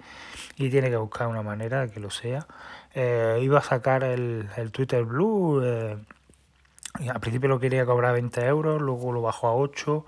y 0.58 0.72
tiene 0.72 0.90
que 0.90 0.98
buscar 0.98 1.28
una 1.28 1.44
manera 1.44 1.82
de 1.82 1.92
que 1.92 2.00
lo 2.00 2.10
sea. 2.10 2.48
Eh, 2.96 3.40
iba 3.44 3.60
a 3.60 3.64
sacar 3.64 4.04
el, 4.04 4.50
el 4.58 4.72
Twitter 4.72 5.04
Blue, 5.04 5.62
al 5.62 7.20
principio 7.20 7.50
lo 7.50 7.60
quería 7.60 7.86
cobrar 7.86 8.14
20 8.14 8.46
euros, 8.48 8.82
luego 8.82 9.12
lo 9.12 9.22
bajó 9.22 9.48
a 9.48 9.54
8 9.54 10.06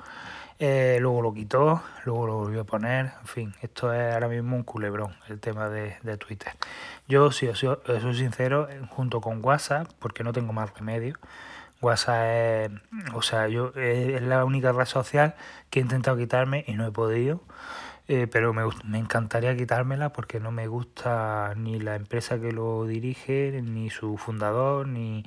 eh, 0.59 0.97
luego 0.99 1.21
lo 1.21 1.33
quitó, 1.33 1.83
luego 2.05 2.27
lo 2.27 2.35
volvió 2.37 2.61
a 2.61 2.63
poner, 2.63 3.11
en 3.21 3.27
fin, 3.27 3.55
esto 3.61 3.93
es 3.93 4.13
ahora 4.13 4.27
mismo 4.27 4.55
un 4.55 4.63
culebrón, 4.63 5.15
el 5.27 5.39
tema 5.39 5.69
de, 5.69 5.97
de 6.01 6.17
Twitter. 6.17 6.53
Yo, 7.07 7.31
si 7.31 7.47
os 7.47 7.59
soy, 7.59 7.77
soy, 7.85 8.15
sincero, 8.15 8.67
junto 8.89 9.21
con 9.21 9.43
WhatsApp, 9.45 9.87
porque 9.99 10.23
no 10.23 10.33
tengo 10.33 10.53
más 10.53 10.73
remedio, 10.73 11.17
WhatsApp 11.81 12.25
es, 12.25 12.71
o 13.13 13.21
sea, 13.21 13.47
yo 13.47 13.71
es 13.75 14.21
la 14.23 14.45
única 14.45 14.71
red 14.71 14.85
social 14.85 15.35
que 15.69 15.79
he 15.79 15.83
intentado 15.83 16.17
quitarme 16.17 16.63
y 16.67 16.73
no 16.73 16.87
he 16.87 16.91
podido. 16.91 17.41
Eh, 18.09 18.25
pero 18.31 18.53
me, 18.53 18.63
me 18.85 18.99
encantaría 18.99 19.55
quitármela 19.57 20.13
porque 20.13 20.39
no 20.39 20.49
me 20.51 20.67
gusta 20.67 21.53
ni 21.57 21.77
la 21.77 21.95
empresa 21.95 22.39
que 22.39 22.53
lo 22.53 22.85
dirige, 22.85 23.61
ni 23.61 23.89
su 23.89 24.17
fundador, 24.17 24.87
ni, 24.87 25.25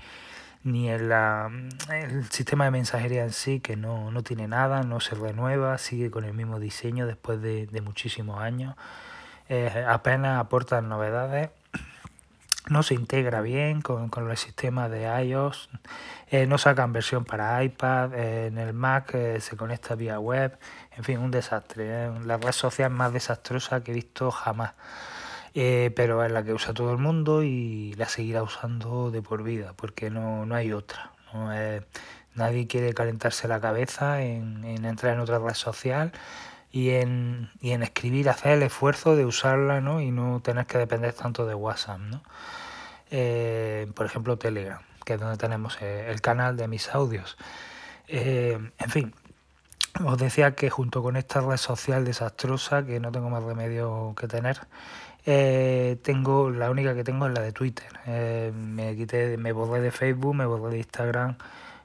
ni 0.62 0.88
el, 0.88 1.10
el 1.12 2.30
sistema 2.30 2.64
de 2.64 2.70
mensajería 2.70 3.24
en 3.24 3.32
sí, 3.32 3.60
que 3.60 3.76
no, 3.76 4.10
no, 4.10 4.22
tiene 4.22 4.48
nada, 4.48 4.82
no 4.82 5.00
se 5.00 5.14
renueva, 5.14 5.78
sigue 5.78 6.10
con 6.10 6.24
el 6.24 6.34
mismo 6.34 6.60
diseño 6.60 7.06
después 7.06 7.40
de, 7.40 7.66
de 7.66 7.80
muchísimos 7.80 8.40
años. 8.40 8.76
Apenas 9.88 10.38
aportan 10.38 10.88
novedades, 10.88 11.50
no 12.68 12.82
se 12.82 12.94
integra 12.94 13.40
bien 13.40 13.80
con, 13.82 14.08
con 14.08 14.30
el 14.30 14.36
sistema 14.36 14.88
de 14.88 15.04
iOS, 15.24 15.68
eh, 16.28 16.46
no 16.46 16.58
sacan 16.58 16.92
versión 16.92 17.24
para 17.24 17.62
iPad, 17.64 18.14
eh, 18.14 18.46
en 18.46 18.58
el 18.58 18.72
Mac 18.74 19.14
eh, 19.14 19.40
se 19.40 19.56
conecta 19.56 19.94
vía 19.94 20.18
web, 20.20 20.58
en 20.96 21.04
fin, 21.04 21.18
un 21.18 21.30
desastre, 21.30 22.10
la 22.24 22.36
red 22.36 22.52
social 22.52 22.90
más 22.90 23.12
desastrosa 23.12 23.82
que 23.82 23.92
he 23.92 23.94
visto 23.94 24.30
jamás 24.30 24.74
eh, 25.54 25.90
pero 25.94 26.24
es 26.24 26.30
la 26.30 26.44
que 26.44 26.52
usa 26.52 26.74
todo 26.74 26.92
el 26.92 26.98
mundo 26.98 27.42
y 27.42 27.94
la 27.94 28.08
seguirá 28.08 28.42
usando 28.42 29.10
de 29.10 29.22
por 29.22 29.42
vida, 29.42 29.72
porque 29.76 30.10
no, 30.10 30.46
no 30.46 30.54
hay 30.54 30.72
otra. 30.72 31.12
¿no? 31.32 31.52
Eh, 31.52 31.82
nadie 32.34 32.66
quiere 32.66 32.94
calentarse 32.94 33.48
la 33.48 33.60
cabeza 33.60 34.22
en, 34.22 34.64
en, 34.64 34.84
entrar 34.84 35.14
en 35.14 35.20
otra 35.20 35.38
red 35.38 35.54
social 35.54 36.12
y 36.70 36.90
en, 36.90 37.50
y 37.60 37.72
en 37.72 37.82
escribir, 37.82 38.28
hacer 38.28 38.52
el 38.52 38.62
esfuerzo 38.62 39.16
de 39.16 39.24
usarla 39.24 39.80
¿no? 39.80 40.00
y 40.00 40.12
no 40.12 40.40
tener 40.40 40.66
que 40.66 40.78
depender 40.78 41.12
tanto 41.14 41.46
de 41.46 41.54
WhatsApp. 41.54 41.98
¿no? 41.98 42.22
Eh, 43.10 43.90
por 43.94 44.06
ejemplo, 44.06 44.38
Telegram, 44.38 44.80
que 45.04 45.14
es 45.14 45.20
donde 45.20 45.36
tenemos 45.36 45.78
eh, 45.82 46.06
el 46.10 46.20
canal 46.20 46.56
de 46.56 46.68
mis 46.68 46.94
audios. 46.94 47.36
En 48.12 48.90
fin, 48.90 49.14
os 50.04 50.18
decía 50.18 50.54
que 50.54 50.70
junto 50.70 51.02
con 51.02 51.16
esta 51.16 51.40
red 51.40 51.56
social 51.56 52.04
desastrosa, 52.04 52.84
que 52.84 53.00
no 53.00 53.12
tengo 53.12 53.30
más 53.30 53.42
remedio 53.42 54.14
que 54.16 54.28
tener, 54.28 54.60
eh, 55.26 55.98
tengo 56.02 56.50
la 56.50 56.70
única 56.70 56.94
que 56.94 57.04
tengo 57.04 57.26
es 57.26 57.34
la 57.34 57.42
de 57.42 57.52
Twitter. 57.52 57.88
Eh, 58.06 58.52
me 58.54 58.96
quité, 58.96 59.36
me 59.36 59.52
borré 59.52 59.80
de 59.80 59.90
Facebook, 59.90 60.34
me 60.34 60.46
borré 60.46 60.72
de 60.72 60.78
Instagram, 60.78 61.36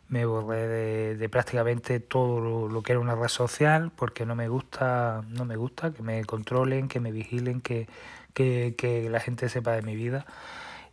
me 0.10 0.26
borré 0.26 1.16
de, 1.16 1.30
prácticamente 1.30 2.00
todo 2.00 2.70
lo, 2.70 2.82
que 2.84 2.94
era 2.94 3.00
una 3.02 3.16
red 3.16 3.28
social 3.28 3.92
porque 3.96 4.26
no 4.26 4.36
me 4.36 4.48
gusta, 4.48 5.24
no 5.30 5.46
me 5.46 5.56
gusta 5.58 5.92
que 5.92 6.04
me 6.04 6.24
controlen, 6.26 6.88
que 6.88 7.00
me 7.00 7.12
vigilen, 7.12 7.62
que, 7.62 7.88
que, 8.34 9.08
la 9.10 9.20
gente 9.20 9.50
sepa 9.50 9.74
de 9.74 9.82
mi 9.82 9.96
vida. 9.96 10.26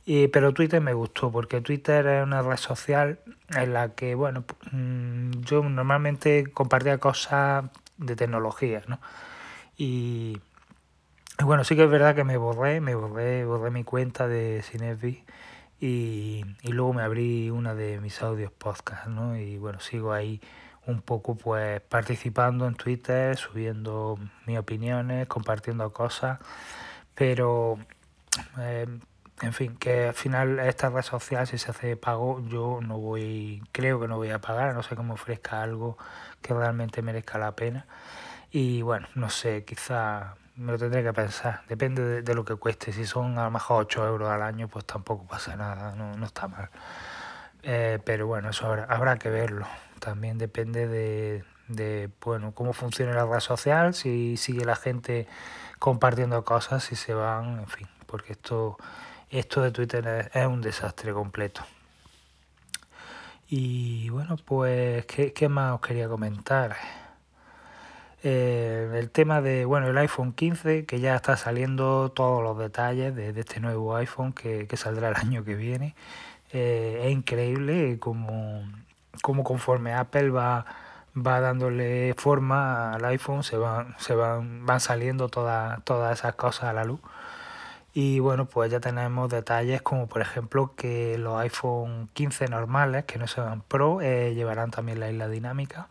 Y, 0.05 0.29
pero 0.29 0.53
Twitter 0.53 0.81
me 0.81 0.95
gustó 0.95 1.31
porque 1.31 1.61
Twitter 1.61 2.07
es 2.07 2.25
una 2.25 2.43
red 2.43 2.57
social 2.57 3.21
en 3.51 3.73
la 3.73 3.91
que, 3.95 4.15
bueno, 4.17 4.45
mm, 4.73 5.43
yo 5.43 5.63
normalmente 5.63 6.47
compartía 6.53 6.99
cosas 6.99 7.67
de 7.99 8.17
tecnología, 8.17 8.83
¿no? 8.89 9.01
Y, 9.77 10.41
bueno, 11.45 11.65
sí 11.65 11.77
que 11.77 11.85
es 11.85 11.91
verdad 11.91 12.15
que 12.15 12.25
me 12.25 12.37
borré, 12.37 12.81
me 12.81 12.95
borré, 12.95 13.45
borré 13.45 13.71
mi 13.71 13.85
cuenta 13.85 14.29
de 14.29 14.63
Cinevi 14.63 15.25
y, 15.81 16.45
y 16.63 16.69
luego 16.73 16.93
me 16.93 17.03
abrí 17.03 17.51
una 17.51 17.75
de 17.75 18.01
mis 18.01 18.23
audios 18.23 18.53
podcast, 18.53 19.07
¿no? 19.07 19.37
Y 19.37 19.59
bueno, 19.59 19.81
sigo 19.81 20.13
ahí 20.13 20.41
un 20.87 21.01
poco 21.01 21.37
pues 21.37 21.81
participando 21.81 22.67
en 22.67 22.75
Twitter, 22.75 23.37
subiendo 23.37 24.19
mis 24.47 24.59
opiniones, 24.59 25.29
compartiendo 25.29 25.93
cosas, 25.93 26.39
pero 27.15 27.79
eh, 28.59 28.87
en 29.43 29.53
fin, 29.53 29.77
que 29.77 30.09
al 30.09 30.15
final 30.15 30.59
esta 30.61 30.91
red 30.91 31.03
social 31.03 31.47
si 31.47 31.59
se 31.59 31.71
hace 31.71 31.97
pago, 31.97 32.43
yo 32.49 32.81
no 32.83 32.99
voy, 32.99 33.63
creo 33.73 34.01
que 34.01 34.09
no 34.09 34.17
voy 34.17 34.31
a 34.31 34.41
pagar, 34.41 34.75
no 34.75 34.83
sé 34.83 34.97
cómo 34.97 35.15
ofrezca 35.15 35.63
algo 35.63 35.99
que 36.41 36.55
realmente 36.55 37.03
merezca 37.03 37.39
la 37.39 37.57
pena. 37.57 37.87
Y 38.51 38.83
bueno, 38.83 39.09
no 39.15 39.31
sé, 39.31 39.65
quizá 39.65 40.37
me 40.56 40.73
lo 40.73 40.78
tendré 40.78 41.02
que 41.02 41.12
pensar. 41.12 41.62
Depende 41.68 42.23
de, 42.23 42.35
lo 42.35 42.44
que 42.44 42.56
cueste. 42.56 42.92
Si 42.92 43.04
son 43.06 43.38
a 43.38 43.44
lo 43.44 43.50
mejor 43.50 43.82
8 43.82 44.06
euros 44.06 44.28
al 44.28 44.42
año, 44.42 44.68
pues 44.68 44.85
tampoco 44.85 45.26
pasa 45.26 45.56
nada, 45.56 45.94
no, 45.94 46.16
no 46.16 46.26
está 46.26 46.49
mal. 46.49 46.71
Eh, 47.62 47.99
pero 48.04 48.26
bueno, 48.26 48.50
eso 48.50 48.66
habrá, 48.66 48.85
habrá, 48.85 49.18
que 49.18 49.30
verlo. 49.30 49.66
También 50.00 50.38
depende 50.38 50.88
de, 50.88 51.44
de, 51.68 52.11
bueno, 52.21 52.52
cómo 52.52 52.73
funciona 52.73 53.12
la 53.12 53.26
red 53.26 53.40
social, 53.40 53.94
si 53.94 54.37
sigue 54.37 54.64
la 54.64 54.76
gente 54.76 55.28
compartiendo 55.78 56.44
cosas, 56.44 56.85
si 56.85 56.97
se 56.97 57.14
van, 57.14 57.61
en 57.61 57.68
fin, 57.68 57.88
porque 58.06 58.32
esto, 58.32 58.78
esto 59.30 59.62
de 59.62 59.71
Twitter 59.71 60.06
es, 60.06 60.37
es 60.37 60.47
un 60.47 60.61
desastre 60.61 61.12
completo. 61.12 61.62
Y 63.49 64.09
bueno, 64.09 64.37
pues, 64.37 65.04
¿qué, 65.06 65.32
¿qué, 65.32 65.49
más 65.49 65.75
os 65.75 65.80
quería 65.80 66.09
comentar? 66.09 66.75
Eh, 68.25 68.88
el 68.95 69.11
tema 69.11 69.41
de, 69.41 69.64
bueno, 69.64 69.88
el 69.88 69.99
iPhone 69.99 70.33
15, 70.33 70.87
que 70.87 71.00
ya 71.00 71.17
está 71.17 71.37
saliendo 71.37 72.11
todos 72.12 72.43
los 72.43 72.57
detalles 72.59 73.14
de, 73.17 73.31
este 73.31 73.61
nuevo 73.61 73.97
iPhone 73.97 74.33
que, 74.33 74.69
saldrá 74.76 75.09
el 75.09 75.17
año 75.17 75.45
que 75.45 75.55
viene. 75.57 75.95
Eh, 76.52 77.02
es 77.05 77.12
increíble 77.12 77.99
como, 77.99 78.62
como 79.23 79.43
conforme 79.45 79.95
Apple 79.95 80.31
va, 80.31 80.67
va 81.17 81.41
dándole 81.41 82.14
forma 82.17 82.95
al 82.95 83.05
iPhone, 83.07 83.43
se 83.43 83.57
van, 83.57 83.95
se 83.99 84.14
van, 84.14 84.67
van 84.67 84.81
saliendo 84.81 85.29
todas, 85.29 85.83
todas 85.85 86.19
esas 86.19 86.35
cosas 86.35 86.64
a 86.64 86.73
la 86.73 86.85
luz. 86.85 87.00
Y 87.95 88.21
bueno, 88.21 88.47
pues 88.47 88.71
ya 88.71 88.81
tenemos 88.81 89.29
detalles 89.31 89.83
como 89.83 90.07
por 90.07 90.23
ejemplo 90.23 90.75
que 90.76 91.19
los 91.19 91.38
iPhone 91.41 92.09
15 92.14 92.49
normales, 92.49 93.05
que 93.05 93.19
no 93.19 93.26
sean 93.26 93.62
Pro, 93.62 94.00
eh, 94.00 94.35
llevarán 94.35 94.71
también 94.71 95.00
la 95.00 95.11
isla 95.11 95.29
dinámica. 95.29 95.88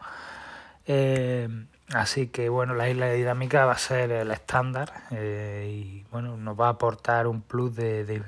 Así 1.93 2.27
que 2.27 2.48
bueno, 2.50 2.74
la 2.74 2.89
isla 2.89 3.10
dinámica 3.12 3.65
va 3.65 3.74
a 3.74 3.77
ser 3.77 4.12
el 4.12 4.31
estándar 4.31 4.93
eh, 5.12 5.67
y 5.69 6.05
bueno, 6.12 6.38
nos 6.38 6.60
va 6.60 6.67
a 6.67 6.71
aportar 6.71 7.27
un 7.27 7.41
plus 7.41 7.75
de, 7.75 8.24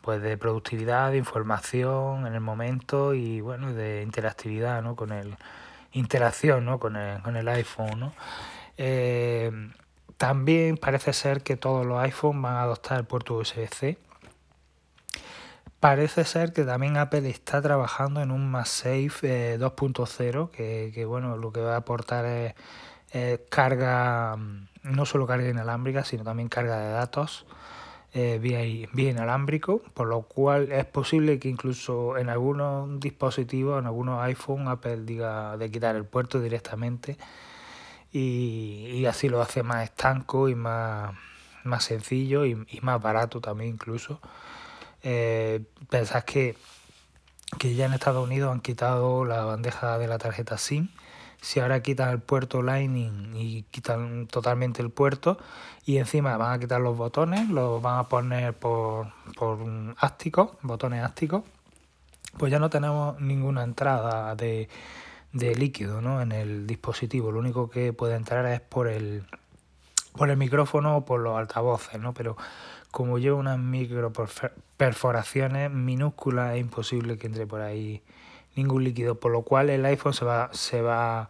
pues 0.00 0.22
de 0.22 0.36
productividad, 0.38 1.10
de 1.10 1.18
información 1.18 2.26
en 2.26 2.34
el 2.34 2.40
momento 2.40 3.14
y 3.14 3.40
bueno, 3.40 3.72
de 3.72 4.02
interactividad, 4.02 4.82
¿no? 4.82 4.94
Con 4.94 5.12
el 5.12 5.36
interacción, 5.92 6.64
¿no? 6.64 6.78
Con 6.78 6.96
el, 6.96 7.20
con 7.22 7.36
el 7.36 7.48
iPhone, 7.48 7.98
¿no? 7.98 8.12
Eh, 8.76 9.50
también 10.16 10.76
parece 10.76 11.12
ser 11.12 11.42
que 11.42 11.56
todos 11.56 11.84
los 11.84 11.98
iPhones 12.00 12.42
van 12.42 12.54
a 12.54 12.62
adoptar 12.62 12.98
el 12.98 13.04
puerto 13.04 13.34
USB-C 13.34 13.98
Parece 15.84 16.24
ser 16.24 16.54
que 16.54 16.64
también 16.64 16.96
Apple 16.96 17.28
está 17.28 17.60
trabajando 17.60 18.22
en 18.22 18.30
un 18.30 18.50
MagSafe 18.50 19.58
2.0, 19.58 20.48
eh, 20.56 20.90
que, 20.94 21.04
bueno, 21.04 21.36
lo 21.36 21.52
que 21.52 21.60
va 21.60 21.74
a 21.74 21.76
aportar 21.76 22.24
es, 22.24 22.54
carga, 23.50 24.34
mm, 24.34 24.68
no 24.84 25.04
solo 25.04 25.26
carga 25.26 25.46
inalámbrica, 25.46 26.02
sino 26.02 26.24
también 26.24 26.48
carga 26.48 26.78
de 26.78 26.90
datos 26.90 27.44
eh, 28.14 28.38
vía, 28.40 28.60
vía, 28.94 29.10
inalámbrico, 29.10 29.82
por 29.92 30.08
lo 30.08 30.22
cual 30.22 30.72
es 30.72 30.86
posible 30.86 31.38
que 31.38 31.50
incluso 31.50 32.16
en 32.16 32.30
algunos 32.30 32.98
dispositivos, 32.98 33.78
en 33.78 33.84
algunos 33.84 34.22
iPhone, 34.22 34.68
Apple 34.68 35.04
diga 35.04 35.58
de 35.58 35.70
quitar 35.70 35.96
el 35.96 36.06
puerto 36.06 36.40
directamente 36.40 37.18
y, 38.10 38.86
y 38.90 39.04
así 39.04 39.28
lo 39.28 39.42
hace 39.42 39.62
más 39.62 39.84
estanco 39.84 40.48
y 40.48 40.54
más, 40.54 41.12
más 41.62 41.84
sencillo 41.84 42.46
y, 42.46 42.52
y 42.70 42.80
más 42.80 43.02
barato 43.02 43.42
también 43.42 43.74
incluso. 43.74 44.18
Eh, 45.04 45.62
que, 46.26 46.56
que 47.58 47.74
ya 47.74 47.86
en 47.86 47.92
Estados 47.92 48.24
Unidos 48.24 48.50
han 48.52 48.60
quitado 48.60 49.24
la 49.26 49.44
bandeja 49.44 49.98
de 49.98 50.08
la 50.08 50.18
tarjeta 50.18 50.56
SIM. 50.58 50.88
Si 51.42 51.60
ahora 51.60 51.82
quitan 51.82 52.08
el 52.08 52.20
puerto 52.20 52.62
Lightning 52.62 53.36
y 53.36 53.64
quitan 53.64 54.26
totalmente 54.28 54.80
el 54.80 54.88
puerto 54.90 55.36
y 55.84 55.98
encima 55.98 56.38
van 56.38 56.52
a 56.52 56.58
quitar 56.58 56.80
los 56.80 56.96
botones, 56.96 57.50
los 57.50 57.82
van 57.82 57.98
a 57.98 58.08
poner 58.08 58.54
por, 58.54 59.12
por 59.36 59.58
ácticos, 59.98 60.52
botones 60.62 61.04
ácticos, 61.04 61.44
pues 62.38 62.50
ya 62.50 62.58
no 62.58 62.70
tenemos 62.70 63.20
ninguna 63.20 63.62
entrada 63.62 64.34
de, 64.34 64.70
de 65.34 65.54
líquido 65.54 66.00
¿no? 66.00 66.22
en 66.22 66.32
el 66.32 66.66
dispositivo. 66.66 67.30
Lo 67.30 67.40
único 67.40 67.68
que 67.68 67.92
puede 67.92 68.14
entrar 68.14 68.46
es 68.46 68.62
por 68.62 68.88
el, 68.88 69.26
por 70.16 70.30
el 70.30 70.38
micrófono 70.38 70.96
o 70.96 71.04
por 71.04 71.20
los 71.20 71.36
altavoces, 71.36 72.00
¿no? 72.00 72.14
Pero 72.14 72.36
como 72.94 73.18
lleva 73.18 73.36
unas 73.36 73.58
micro 73.58 74.12
perforaciones 74.76 75.68
minúsculas, 75.68 76.54
es 76.54 76.60
imposible 76.60 77.18
que 77.18 77.26
entre 77.26 77.44
por 77.44 77.60
ahí 77.60 78.04
ningún 78.54 78.84
líquido, 78.84 79.18
por 79.18 79.32
lo 79.32 79.42
cual 79.42 79.68
el 79.68 79.84
iPhone 79.84 80.14
se 80.14 80.24
va, 80.24 80.50
se 80.52 80.80
va, 80.80 81.28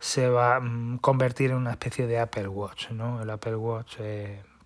se 0.00 0.28
va 0.28 0.56
a 0.56 0.60
mm, 0.60 0.98
convertir 0.98 1.52
en 1.52 1.58
una 1.58 1.70
especie 1.70 2.08
de 2.08 2.18
Apple 2.18 2.48
Watch, 2.48 2.90
¿no? 2.90 3.22
El 3.22 3.30
Apple 3.30 3.54
Watch 3.54 3.98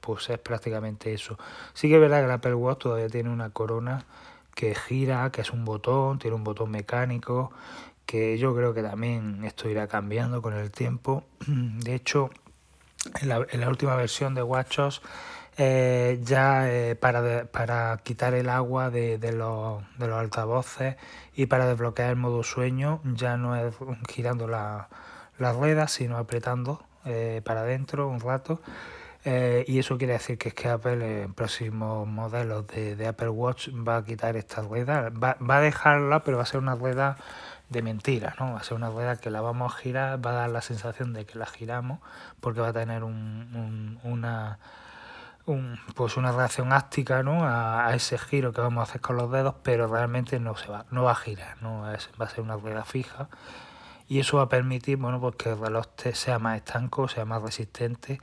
pues 0.01 0.31
es 0.31 0.39
prácticamente 0.39 1.13
eso. 1.13 1.39
Sí 1.75 1.87
que 1.87 1.97
es 1.97 2.01
verdad 2.01 2.21
que 2.21 2.25
el 2.25 2.31
Apple 2.31 2.55
Watch 2.55 2.79
todavía 2.79 3.11
tiene 3.11 3.29
una 3.29 3.51
corona 3.51 4.07
que 4.55 4.75
gira, 4.75 5.31
que 5.31 5.43
es 5.43 5.51
un 5.51 5.67
botón, 5.67 6.19
tiene 6.19 6.35
un 6.35 6.45
botón 6.45 6.71
mecánico, 6.71 7.53
que 8.07 8.39
yo 8.39 8.57
creo 8.57 8.73
que 8.73 8.83
también 8.83 9.45
esto 9.45 9.69
irá 9.69 9.87
cambiando 9.87 10.41
con 10.41 10.55
el 10.55 10.71
tiempo. 10.71 11.25
De 11.47 11.95
hecho, 11.95 12.31
en 13.21 13.61
la 13.61 13.69
última 13.69 13.97
versión 13.97 14.35
de 14.35 14.43
WatchOS 14.43 15.03
eh, 15.61 16.21
ya 16.23 16.71
eh, 16.71 16.95
para, 16.95 17.47
para 17.47 17.99
quitar 18.05 18.33
el 18.35 18.49
agua 18.49 18.91
de, 18.91 19.19
de, 19.19 19.33
los, 19.33 19.83
de 19.99 20.07
los 20.07 20.17
altavoces 20.17 20.95
y 21.35 21.47
para 21.47 21.67
desbloquear 21.67 22.11
el 22.11 22.17
modo 22.17 22.45
sueño 22.45 23.01
ya 23.03 23.37
no 23.37 23.57
es 23.57 23.75
girando 24.09 24.47
la, 24.47 24.89
las 25.37 25.57
ruedas 25.57 25.91
sino 25.91 26.17
apretando 26.17 26.85
eh, 27.05 27.43
para 27.45 27.63
adentro 27.63 28.09
un 28.09 28.21
rato 28.21 28.61
y 29.67 29.79
eso 29.79 29.99
quiere 29.99 30.15
decir 30.15 30.39
que 30.39 30.49
es 30.49 30.55
que 30.55 30.69
Apple 30.71 31.25
en 31.25 31.35
próximos 31.35 32.09
modelos 32.09 32.67
de, 32.69 32.97
de, 32.97 33.09
Apple 33.09 33.29
Watch 33.29 33.69
va 33.69 33.99
a 33.99 34.05
quitar 34.05 34.37
esta 34.37 34.63
rueda 34.63 35.11
va, 35.11 35.37
va, 35.39 35.59
a 35.59 35.61
dejarla 35.61 36.25
pero 36.25 36.39
va 36.39 36.45
a 36.45 36.47
ser 36.47 36.61
una 36.61 36.77
rueda 36.77 37.19
de 37.69 37.83
mentira, 37.83 38.35
¿no? 38.41 38.55
Va 38.55 38.61
a 38.61 38.63
ser 38.63 38.75
una 38.75 38.89
rueda 38.89 39.17
que 39.17 39.29
la 39.31 39.43
vamos 39.43 39.75
a 39.75 39.77
girar, 39.77 40.25
va 40.25 40.31
a 40.31 40.35
dar 40.35 40.51
la 40.51 40.63
sensación 40.63 41.13
de 41.13 41.27
que 41.27 41.39
la 41.39 41.45
giramos 41.45 42.01
porque 42.41 42.63
va 42.63 42.69
a 42.69 42.73
tener 42.73 43.05
un, 43.05 43.13
un, 43.13 44.01
una 44.03 44.59
pues 45.95 46.17
una 46.17 46.33
reacción 46.33 46.73
áctica 46.73 47.23
¿no? 47.23 47.45
A, 47.45 47.95
ese 47.95 48.19
giro 48.19 48.53
que 48.53 48.61
vamos 48.61 48.81
a 48.81 48.91
hacer 48.91 49.01
con 49.01 49.17
los 49.17 49.31
dedos, 49.31 49.55
pero 49.63 49.87
realmente 49.87 50.39
no 50.41 50.57
se 50.57 50.69
va, 50.69 50.87
no 50.91 51.05
va 51.05 51.13
a 51.13 51.17
girar, 51.17 51.63
¿no? 51.63 51.83
va 51.83 52.25
a 52.25 52.29
ser 52.29 52.41
una 52.41 52.57
rueda 52.57 52.85
fija 52.85 53.29
y 54.09 54.21
eso 54.21 54.39
va 54.39 54.45
a 54.45 54.49
permitir 54.49 54.97
bueno, 54.97 55.21
pues 55.21 55.37
que 55.37 55.51
el 55.51 55.61
reloj 55.61 55.87
sea 56.15 56.39
más 56.39 56.57
estanco, 56.57 57.09
sea 57.09 57.25
más 57.25 57.43
resistente 57.43 58.21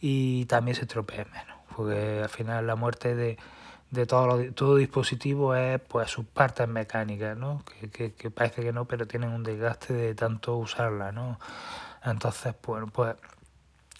y 0.00 0.44
también 0.46 0.74
se 0.74 0.82
estropee 0.82 1.24
menos, 1.24 1.58
porque 1.74 2.20
al 2.22 2.28
final 2.28 2.66
la 2.66 2.76
muerte 2.76 3.14
de, 3.14 3.38
de 3.90 4.06
todo, 4.06 4.52
todo 4.52 4.76
dispositivo 4.76 5.54
es 5.54 5.80
pues 5.80 6.10
sus 6.10 6.26
partes 6.26 6.68
mecánicas, 6.68 7.36
¿no? 7.36 7.62
Que, 7.64 7.88
que, 7.90 8.12
que, 8.14 8.30
parece 8.30 8.62
que 8.62 8.72
no, 8.72 8.86
pero 8.86 9.06
tienen 9.06 9.30
un 9.30 9.42
desgaste 9.42 9.94
de 9.94 10.14
tanto 10.14 10.56
usarla, 10.56 11.12
¿no? 11.12 11.38
Entonces, 12.04 12.54
bueno, 12.66 12.88
pues 12.88 13.14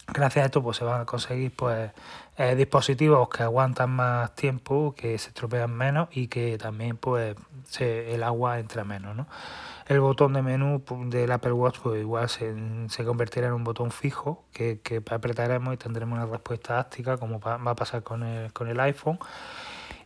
gracias 0.07 0.43
a 0.43 0.45
esto 0.45 0.63
pues 0.63 0.77
se 0.77 0.83
van 0.83 1.01
a 1.01 1.05
conseguir 1.05 1.55
pues 1.55 1.91
eh, 2.37 2.55
dispositivos 2.55 3.29
que 3.29 3.43
aguantan 3.43 3.91
más 3.91 4.33
tiempo, 4.35 4.93
que 4.95 5.17
se 5.17 5.29
estropean 5.29 5.71
menos 5.71 6.09
y 6.11 6.27
que 6.27 6.57
también 6.57 6.97
pues 6.97 7.35
se, 7.65 8.13
el 8.13 8.23
agua 8.23 8.59
entra 8.59 8.83
menos, 8.83 9.15
¿no? 9.15 9.27
El 9.87 9.99
botón 9.99 10.33
de 10.33 10.41
menú 10.41 10.83
del 11.07 11.31
Apple 11.31 11.51
Watch 11.51 11.79
pues 11.83 11.99
igual 11.99 12.29
se, 12.29 12.55
se 12.89 13.03
convertirá 13.03 13.47
en 13.47 13.53
un 13.53 13.63
botón 13.63 13.91
fijo 13.91 14.45
que, 14.53 14.79
que 14.81 15.01
apretaremos 15.11 15.73
y 15.73 15.77
tendremos 15.77 16.17
una 16.17 16.25
respuesta 16.25 16.79
áctica 16.79 17.17
como 17.17 17.39
va 17.39 17.55
a 17.55 17.75
pasar 17.75 18.01
con 18.01 18.23
el, 18.23 18.53
con 18.53 18.69
el 18.69 18.79
iPhone 18.79 19.19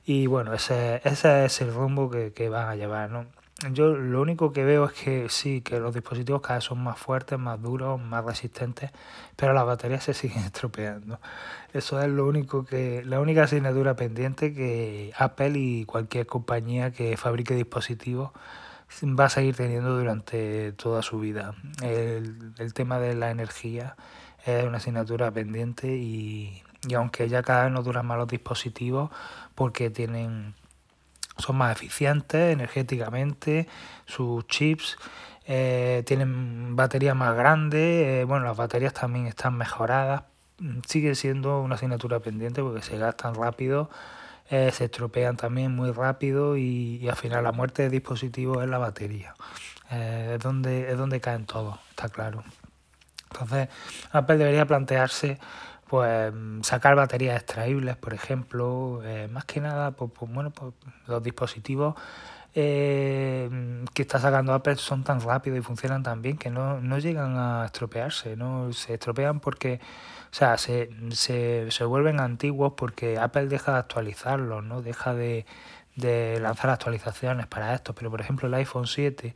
y 0.06 0.26
bueno, 0.28 0.54
ese, 0.54 1.02
ese 1.04 1.46
es 1.46 1.62
el 1.62 1.74
rumbo 1.74 2.10
que, 2.10 2.32
que 2.34 2.50
van 2.50 2.70
a 2.70 2.76
llevar, 2.76 3.10
¿no? 3.10 3.26
Yo 3.72 3.96
lo 3.96 4.22
único 4.22 4.52
que 4.52 4.64
veo 4.64 4.86
es 4.86 4.94
que 4.94 5.30
sí, 5.30 5.62
que 5.62 5.80
los 5.80 5.94
dispositivos 5.94 6.42
cada 6.42 6.56
vez 6.56 6.66
son 6.66 6.84
más 6.84 7.00
fuertes, 7.00 7.40
más 7.40 7.62
duros, 7.62 8.00
más 8.00 8.24
resistentes, 8.24 8.92
pero 9.36 9.54
las 9.54 9.66
baterías 9.66 10.04
se 10.04 10.14
siguen 10.14 10.44
estropeando. 10.44 11.20
Eso 11.74 12.02
es 12.02 12.08
lo 12.08 12.28
único 12.28 12.66
que, 12.66 13.04
la 13.06 13.20
única 13.20 13.44
asignatura 13.44 13.96
pendiente 13.96 14.54
que 14.54 15.12
Apple 15.18 15.54
y 15.56 15.86
cualquier 15.86 16.28
compañía 16.28 16.92
que 16.92 17.18
fabrique 17.18 17.56
dispositivos 17.56 18.32
va 19.04 19.26
a 19.26 19.30
seguir 19.30 19.56
teniendo 19.56 19.98
durante 19.98 20.72
toda 20.74 21.02
su 21.02 21.20
vida. 21.20 21.56
El, 21.82 22.54
el 22.58 22.74
tema 22.74 23.00
de 23.00 23.16
la 23.16 23.32
energía 23.32 23.96
es 24.46 24.66
una 24.66 24.78
asignatura 24.78 25.32
pendiente 25.32 25.98
y, 25.98 26.62
y 26.88 26.94
aunque 26.94 27.28
ya 27.28 27.42
cada 27.44 27.64
vez 27.64 27.74
no 27.74 27.82
duran 27.82 28.06
más 28.06 28.18
los 28.18 28.28
dispositivos 28.28 29.10
porque 29.56 29.90
tienen 29.90 30.54
son 31.38 31.58
más 31.58 31.76
eficientes 31.76 32.54
energéticamente, 32.54 33.68
sus 34.06 34.46
chips 34.48 34.98
eh, 35.46 36.04
tienen 36.06 36.76
baterías 36.76 37.16
más 37.16 37.36
grandes, 37.36 37.80
eh, 37.82 38.24
bueno, 38.26 38.46
las 38.46 38.58
baterías 38.58 38.94
también 38.94 39.28
están 39.28 39.56
mejoradas, 39.56 40.24
sigue 40.88 41.16
siendo 41.16 41.62
una 41.62 41.76
asignatura 41.76 42.20
pendiente 42.20 42.62
porque 42.62 42.82
se 42.82 42.98
gastan 42.98 43.34
rápido, 43.36 43.90
eh, 44.50 44.72
se 44.74 44.86
estropean 44.86 45.38
también 45.38 45.74
muy 45.74 45.92
rápido 45.92 46.58
y, 46.58 47.08
al 47.08 47.16
final 47.16 47.46
la 47.46 47.54
muerte 47.54 47.84
de 47.84 47.90
dispositivos 47.90 48.62
es 48.62 48.70
la 48.70 48.78
batería, 48.78 49.36
es, 49.90 50.40
donde, 50.40 50.92
es 50.92 50.98
donde 50.98 51.22
caen 51.22 51.46
todos, 51.46 51.80
está 51.92 52.10
claro. 52.10 52.44
Entonces, 53.32 53.70
Apple 54.12 54.38
debería 54.38 54.66
plantearse 54.66 55.38
pues 55.90 56.34
sacar 56.62 56.96
baterías 56.96 57.38
extraíbles, 57.38 57.96
por 57.98 58.14
ejemplo, 58.14 59.02
eh, 59.04 59.28
más 59.30 59.46
que 59.46 59.62
nada, 59.62 59.92
pues, 59.92 60.12
pues 60.18 60.32
bueno, 60.32 60.52
pues 60.52 60.74
los 61.08 61.24
dispositivos 61.24 61.96
eh, 62.60 63.50
que 63.94 64.02
está 64.02 64.20
sacando 64.20 64.54
Apple 64.54 64.78
son 64.78 65.04
tan 65.04 65.22
rápidos 65.22 65.60
y 65.60 65.62
funcionan 65.62 66.02
tan 66.02 66.22
bien 66.22 66.38
que 66.38 66.50
no, 66.50 66.82
no 66.82 66.98
llegan 66.98 67.38
a 67.38 67.66
estropearse, 67.66 68.36
no 68.36 68.74
se 68.74 68.96
estropean 68.96 69.40
porque, 69.40 69.80
o 70.32 70.34
sea, 70.34 70.58
se, 70.58 70.90
se, 71.12 71.70
se 71.70 71.84
vuelven 71.84 72.20
antiguos 72.20 72.74
porque 72.76 73.20
Apple 73.20 73.46
deja 73.46 73.74
de 73.74 73.78
actualizarlos, 73.78 74.64
no 74.64 74.82
deja 74.82 75.14
de, 75.14 75.46
de 75.98 76.40
lanzar 76.40 76.70
actualizaciones 76.70 77.48
para 77.48 77.74
esto, 77.74 77.94
pero 77.94 78.10
por 78.10 78.22
ejemplo 78.22 78.48
el 78.48 78.54
iPhone 78.54 78.88
7, 78.88 79.36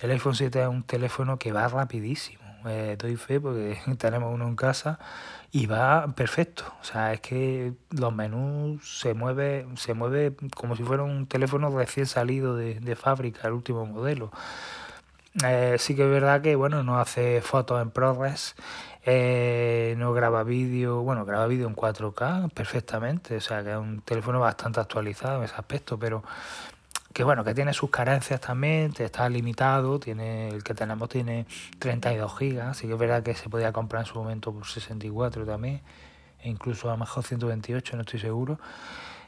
el 0.00 0.10
iPhone 0.10 0.34
7 0.34 0.62
es 0.62 0.68
un 0.68 0.82
teléfono 0.82 1.38
que 1.38 1.52
va 1.52 1.68
rapidísimo, 1.68 2.42
eh, 2.66 2.96
doy 2.98 3.16
fe 3.16 3.40
porque 3.40 3.78
tenemos 3.98 4.32
uno 4.34 4.46
en 4.48 4.56
casa 4.56 4.98
y 5.52 5.66
va 5.66 6.06
perfecto. 6.14 6.64
O 6.80 6.84
sea, 6.84 7.12
es 7.12 7.20
que 7.20 7.74
los 7.90 8.14
menús 8.14 9.00
se 9.00 9.14
mueve, 9.14 9.66
se 9.76 9.94
mueve 9.94 10.34
como 10.56 10.76
si 10.76 10.82
fuera 10.82 11.02
un 11.02 11.26
teléfono 11.26 11.76
recién 11.76 12.06
salido 12.06 12.56
de, 12.56 12.80
de 12.80 12.96
fábrica, 12.96 13.48
el 13.48 13.54
último 13.54 13.86
modelo. 13.86 14.30
Eh, 15.44 15.76
sí 15.78 15.94
que 15.94 16.02
es 16.02 16.10
verdad 16.10 16.42
que 16.42 16.56
bueno, 16.56 16.82
no 16.82 16.98
hace 16.98 17.40
fotos 17.40 17.80
en 17.80 17.92
ProRes, 17.92 18.56
eh, 19.04 19.94
no 19.96 20.12
graba 20.12 20.42
vídeo, 20.42 21.02
bueno, 21.02 21.24
graba 21.24 21.46
vídeo 21.46 21.68
en 21.68 21.76
4K 21.76 22.50
perfectamente, 22.52 23.36
o 23.36 23.40
sea 23.40 23.62
que 23.62 23.70
es 23.70 23.76
un 23.76 24.02
teléfono 24.02 24.40
bastante 24.40 24.80
actualizado 24.80 25.38
en 25.38 25.44
ese 25.44 25.54
aspecto, 25.54 25.98
pero 26.00 26.24
que 27.20 27.24
bueno, 27.24 27.44
que 27.44 27.52
tiene 27.52 27.74
sus 27.74 27.90
carencias 27.90 28.40
también, 28.40 28.94
está 28.98 29.28
limitado, 29.28 30.00
tiene 30.00 30.48
el 30.48 30.64
que 30.64 30.72
tenemos 30.72 31.10
tiene 31.10 31.44
32 31.78 32.38
gigas, 32.38 32.68
así 32.68 32.86
que 32.86 32.94
es 32.94 32.98
verdad 32.98 33.22
que 33.22 33.34
se 33.34 33.50
podía 33.50 33.74
comprar 33.74 34.04
en 34.04 34.06
su 34.06 34.18
momento 34.18 34.54
por 34.54 34.66
64 34.66 35.44
también, 35.44 35.82
e 36.42 36.48
incluso 36.48 36.88
a 36.88 36.92
lo 36.92 36.96
mejor 36.96 37.22
128, 37.22 37.94
no 37.94 38.04
estoy 38.04 38.20
seguro, 38.20 38.58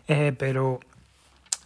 eh, 0.08 0.34
pero 0.38 0.80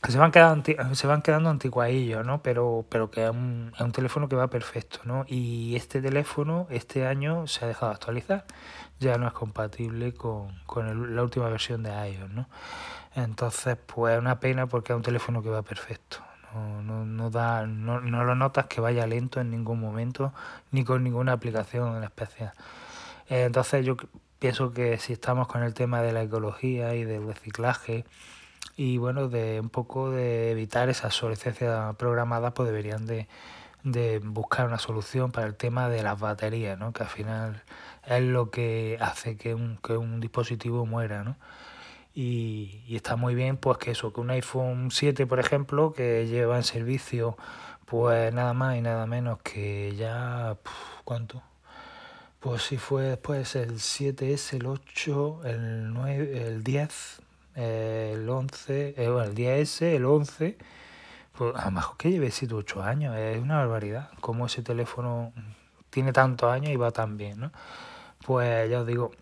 se 0.08 0.18
van 0.18 0.30
quedando 0.30 0.64
se 0.94 1.06
van 1.06 1.22
quedando 1.22 1.50
anticuadillos, 1.50 2.24
¿no? 2.24 2.42
Pero 2.42 2.84
pero 2.88 3.10
que 3.10 3.24
es 3.24 3.30
un, 3.30 3.72
es 3.74 3.80
un 3.80 3.92
teléfono 3.92 4.28
que 4.28 4.36
va 4.36 4.48
perfecto, 4.48 5.00
¿no? 5.04 5.24
Y 5.28 5.76
este 5.76 6.00
teléfono 6.00 6.66
este 6.70 7.06
año 7.06 7.46
se 7.46 7.64
ha 7.64 7.68
dejado 7.68 7.88
de 7.90 7.94
actualizar, 7.94 8.44
ya 9.00 9.18
no 9.18 9.26
es 9.26 9.32
compatible 9.32 10.14
con, 10.14 10.48
con 10.66 11.14
la 11.14 11.22
última 11.22 11.48
versión 11.48 11.82
de 11.82 11.90
iOS, 11.90 12.30
¿no? 12.30 12.48
Entonces, 13.14 13.78
pues 13.86 14.14
es 14.14 14.20
una 14.20 14.40
pena 14.40 14.66
porque 14.66 14.92
es 14.92 14.96
un 14.96 15.02
teléfono 15.02 15.42
que 15.42 15.48
va 15.48 15.62
perfecto. 15.62 16.18
No, 16.54 16.82
no, 16.82 17.04
no, 17.04 17.30
da, 17.30 17.66
no, 17.66 18.00
no 18.00 18.24
lo 18.24 18.34
notas 18.34 18.66
que 18.66 18.80
vaya 18.80 19.06
lento 19.06 19.40
en 19.40 19.50
ningún 19.50 19.80
momento, 19.80 20.32
ni 20.70 20.84
con 20.84 21.02
ninguna 21.04 21.32
aplicación 21.32 21.96
en 21.96 22.04
especial. 22.04 22.52
Entonces 23.28 23.84
yo 23.84 23.96
pienso 24.38 24.72
que 24.72 24.98
si 24.98 25.12
estamos 25.12 25.48
con 25.48 25.62
el 25.62 25.74
tema 25.74 26.02
de 26.02 26.12
la 26.12 26.22
ecología 26.22 26.94
y 26.94 27.04
del 27.04 27.26
reciclaje 27.26 28.04
y 28.76 28.98
bueno, 28.98 29.28
de 29.28 29.60
un 29.60 29.70
poco 29.70 30.10
de 30.10 30.50
evitar 30.50 30.88
esa 30.88 31.06
obsolescencia 31.06 31.94
programada, 31.98 32.52
pues 32.52 32.68
deberían 32.68 33.06
de, 33.06 33.26
de 33.84 34.18
buscar 34.18 34.66
una 34.66 34.78
solución 34.78 35.32
para 35.32 35.46
el 35.46 35.54
tema 35.54 35.88
de 35.88 36.02
las 36.02 36.20
baterías, 36.20 36.78
¿no? 36.78 36.92
que 36.92 37.02
al 37.04 37.08
final 37.08 37.62
es 38.06 38.22
lo 38.22 38.50
que 38.50 38.98
hace 39.00 39.36
que 39.36 39.54
un, 39.54 39.78
que 39.78 39.96
un 39.96 40.20
dispositivo 40.20 40.84
muera. 40.86 41.24
¿no? 41.24 41.36
Y, 42.14 42.82
y, 42.86 42.96
está 42.96 43.16
muy 43.16 43.34
bien 43.34 43.56
pues 43.56 43.78
que 43.78 43.92
eso, 43.92 44.12
que 44.12 44.20
un 44.20 44.30
iPhone 44.30 44.90
7 44.90 45.26
por 45.26 45.38
ejemplo, 45.40 45.92
que 45.92 46.26
lleva 46.26 46.56
en 46.56 46.64
servicio 46.64 47.36
pues 47.86 48.32
nada 48.34 48.52
más 48.52 48.76
y 48.76 48.80
nada 48.82 49.06
menos 49.06 49.38
que 49.42 49.94
ya, 49.96 50.56
¿cuánto? 51.04 51.42
Pues 52.40 52.62
si 52.62 52.76
fue 52.76 53.04
después 53.04 53.56
el 53.56 53.76
7S, 53.76 54.54
el 54.54 54.66
8, 54.66 55.40
el 55.44 55.92
9, 55.92 56.46
el 56.46 56.64
10, 56.64 57.22
el 57.56 58.28
11, 58.28 58.94
eh, 58.96 59.08
bueno, 59.08 59.24
el 59.24 59.34
10S, 59.34 59.82
el 59.82 60.04
11, 60.04 60.58
pues 61.32 61.56
a 61.56 61.64
lo 61.66 61.70
mejor 61.72 61.96
que 61.96 62.10
lleve 62.10 62.30
7 62.30 62.54
o 62.54 62.58
8 62.58 62.82
años, 62.82 63.16
es 63.16 63.40
una 63.40 63.58
barbaridad, 63.58 64.10
como 64.20 64.46
ese 64.46 64.62
teléfono 64.62 65.32
tiene 65.90 66.12
tantos 66.12 66.52
años 66.52 66.70
y 66.70 66.76
va 66.76 66.90
tan 66.90 67.16
bien, 67.16 67.40
¿no? 67.40 67.52
Pues 68.24 68.68
ya 68.70 68.80
os 68.80 68.86
digo, 68.86 69.12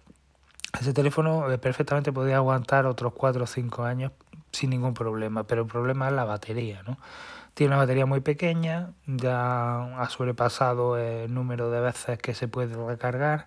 ese 0.79 0.92
teléfono 0.92 1.51
eh, 1.51 1.59
perfectamente 1.59 2.12
podría 2.12 2.37
aguantar 2.37 2.87
otros 2.87 3.12
4 3.14 3.44
o 3.44 3.47
5 3.47 3.85
años 3.85 4.12
sin 4.51 4.70
ningún 4.70 4.94
problema, 4.94 5.44
pero 5.44 5.62
el 5.62 5.68
problema 5.68 6.09
es 6.09 6.14
la 6.14 6.25
batería, 6.25 6.83
¿no? 6.87 6.99
Tiene 7.55 7.75
una 7.75 7.83
batería 7.83 8.07
muy 8.07 8.20
pequeña, 8.20 8.90
ya 9.07 9.85
ha 10.01 10.09
sobrepasado 10.11 10.99
el 10.99 11.33
número 11.33 11.70
de 11.70 11.81
veces 11.81 12.18
que 12.18 12.35
se 12.35 12.49
puede 12.49 12.75
recargar 12.75 13.47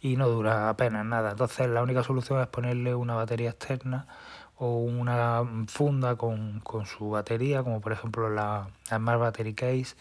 y 0.00 0.16
no 0.16 0.28
dura 0.28 0.68
apenas 0.68 1.04
nada. 1.04 1.32
Entonces 1.32 1.68
la 1.68 1.82
única 1.82 2.02
solución 2.02 2.40
es 2.40 2.48
ponerle 2.48 2.94
una 2.94 3.14
batería 3.14 3.50
externa 3.50 4.06
o 4.56 4.78
una 4.78 5.42
funda 5.68 6.16
con, 6.16 6.60
con 6.60 6.86
su 6.86 7.10
batería, 7.10 7.62
como 7.62 7.80
por 7.80 7.92
ejemplo 7.92 8.28
la, 8.28 8.68
la 8.90 8.96
Smart 8.96 9.20
Battery 9.20 9.54
Case, 9.54 9.96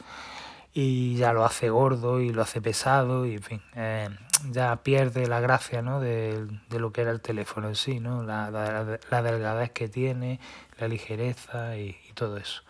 y 0.73 1.15
ya 1.15 1.33
lo 1.33 1.43
hace 1.43 1.69
gordo 1.69 2.19
y 2.19 2.29
lo 2.29 2.41
hace 2.41 2.61
pesado 2.61 3.25
y 3.25 3.35
en 3.35 3.43
fin, 3.43 3.61
eh, 3.75 4.09
ya 4.51 4.75
pierde 4.83 5.27
la 5.27 5.39
gracia 5.39 5.81
¿no? 5.81 5.99
de, 5.99 6.47
de, 6.69 6.79
lo 6.79 6.91
que 6.91 7.01
era 7.01 7.11
el 7.11 7.21
teléfono 7.21 7.67
en 7.67 7.75
sí, 7.75 7.99
¿no? 7.99 8.23
la, 8.23 8.51
la, 8.51 9.21
delgadez 9.21 9.71
que 9.71 9.89
tiene, 9.89 10.39
la 10.79 10.87
ligereza 10.87 11.77
y, 11.77 11.97
todo 12.13 12.37
eso. 12.37 12.61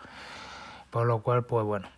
Por 0.90 1.06
lo 1.06 1.20
cual, 1.20 1.44
pues 1.44 1.64
bueno, 1.64 1.88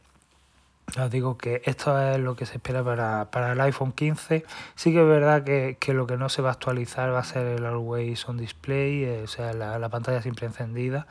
os 0.99 1.11
digo 1.11 1.37
que 1.37 1.63
esto 1.65 2.01
es 2.01 2.19
lo 2.19 2.35
que 2.35 2.47
se 2.47 2.55
espera 2.55 2.83
para, 2.83 3.31
para 3.31 3.53
el 3.53 3.61
iPhone 3.61 3.93
15. 3.93 4.45
Sí 4.75 4.93
que 4.93 5.01
es 5.01 5.07
verdad 5.07 5.45
que, 5.45 5.77
que, 5.79 5.95
lo 5.95 6.07
que 6.07 6.17
no 6.17 6.29
se 6.29 6.43
va 6.43 6.51
a 6.51 6.53
actualizar 6.53 7.13
va 7.13 7.21
a 7.21 7.25
ser 7.25 7.47
el 7.47 7.65
Always 7.65 8.29
On 8.29 8.37
Display, 8.37 9.05
eh, 9.05 9.23
o 9.25 9.27
sea, 9.27 9.53
la, 9.53 9.79
la 9.79 9.89
pantalla 9.89 10.23
siempre 10.23 10.47
encendida. 10.47 11.07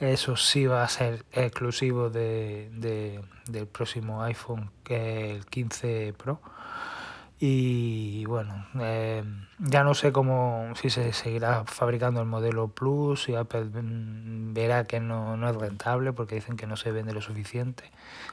Eso 0.00 0.36
sí 0.36 0.66
va 0.66 0.84
a 0.84 0.88
ser 0.88 1.24
exclusivo 1.32 2.08
de, 2.08 2.70
de, 2.72 3.20
del 3.48 3.66
próximo 3.66 4.22
iPhone, 4.22 4.70
que 4.84 5.30
es 5.32 5.36
el 5.36 5.46
15 5.46 6.14
Pro. 6.16 6.40
Y 7.40 8.24
bueno, 8.26 8.66
eh, 8.80 9.22
ya 9.58 9.84
no 9.84 9.94
sé 9.94 10.12
cómo, 10.12 10.72
si 10.74 10.90
se 10.90 11.12
seguirá 11.12 11.64
fabricando 11.66 12.20
el 12.20 12.26
modelo 12.26 12.68
Plus, 12.68 13.24
si 13.24 13.34
Apple 13.36 13.68
verá 13.72 14.84
que 14.84 14.98
no, 15.00 15.36
no 15.36 15.48
es 15.48 15.56
rentable 15.56 16.12
porque 16.12 16.34
dicen 16.34 16.56
que 16.56 16.66
no 16.66 16.76
se 16.76 16.90
vende 16.90 17.12
lo 17.12 17.20
suficiente. 17.20 17.84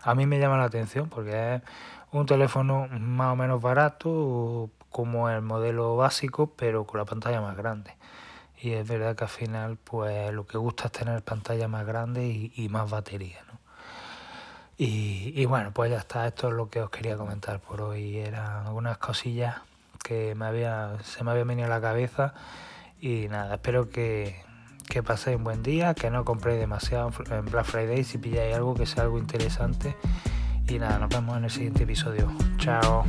A 0.02 0.16
mí 0.16 0.26
me 0.26 0.40
llama 0.40 0.58
la 0.58 0.66
atención 0.66 1.10
porque 1.10 1.56
es 1.56 1.62
un 2.12 2.26
teléfono 2.26 2.88
más 3.00 3.34
o 3.34 3.36
menos 3.36 3.62
barato, 3.62 4.72
como 4.90 5.30
el 5.30 5.42
modelo 5.42 5.96
básico, 5.98 6.54
pero 6.56 6.86
con 6.86 7.00
la 7.00 7.06
pantalla 7.06 7.42
más 7.42 7.58
grande 7.58 7.96
y 8.62 8.74
es 8.74 8.88
verdad 8.88 9.16
que 9.16 9.26
al 9.26 9.30
final 9.30 9.78
pues 9.78 10.34
lo 10.34 10.46
que 10.48 10.58
gusta 10.58 10.86
es 10.86 10.92
tener 10.92 11.22
pantalla 11.24 11.68
más 11.68 11.86
grande 11.86 12.26
y, 12.26 12.54
y 12.56 12.70
más 12.70 12.90
batería 12.90 13.40
¿no? 13.52 13.60
Y, 14.78 15.34
y, 15.36 15.46
bueno 15.46 15.72
pues 15.72 15.92
ya 15.92 15.98
está 15.98 16.28
esto 16.28 16.50
es 16.50 16.54
lo 16.54 16.70
que 16.70 16.82
os 16.82 16.90
quería 16.90 17.18
comentar 17.18 17.60
por 17.60 17.82
hoy. 17.82 18.18
Eran 18.18 18.68
algunas 18.68 18.98
cosillas 18.98 19.58
que 20.04 20.36
me 20.36 20.46
había 20.46 20.98
se 21.04 21.24
me 21.24 21.32
habían 21.32 21.48
venido 21.48 21.68
a 21.68 21.70
la 21.70 21.82
cabeza. 21.82 22.34
Y 23.00 23.28
nada 23.30 23.56
espero 23.56 23.90
que, 23.90 24.42
que 24.88 25.04
paséis 25.04 25.38
un 25.38 25.44
buen 25.44 25.64
día 25.64 25.94
que 25.94 26.10
no 26.10 26.26
compréis 26.26 26.60
demasiado 26.60 27.12
en 27.30 27.46
Black 27.46 27.66
Friday 27.66 28.04
si 28.04 28.18
pilláis 28.18 28.56
algo 28.56 28.74
que 28.76 28.86
sea 28.86 29.04
algo 29.04 29.18
interesante. 29.18 29.96
Y 30.68 30.80
nada 30.80 31.00
nos 31.00 31.10
vemos 31.10 31.38
en 31.38 31.46
el 31.46 31.52
siguiente 31.52 31.84
episodio. 31.84 32.32
Chao 32.58 33.06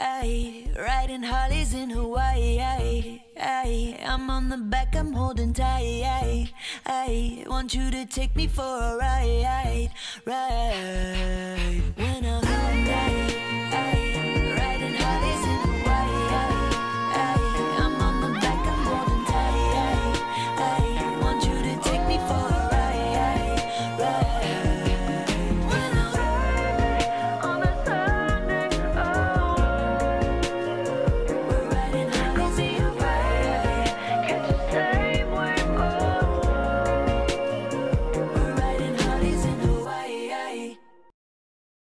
ay, 0.00 0.64
riding 0.76 1.22
Harleys 1.22 1.74
in 1.74 1.90
Hawaii. 1.90 2.58
Ay, 2.60 3.22
ay, 3.36 3.98
I'm 4.06 4.30
on 4.30 4.48
the 4.48 4.56
back, 4.56 4.94
I'm 4.94 5.12
holding 5.12 5.52
tight. 5.52 6.02
Ay, 6.04 6.52
ay, 6.86 7.44
want 7.48 7.74
you 7.74 7.90
to 7.90 8.06
take 8.06 8.34
me 8.36 8.46
for 8.46 8.62
a 8.62 8.96
ride, 8.96 9.90
ride. 10.24 11.82
When 11.96 12.24
I 12.24 13.17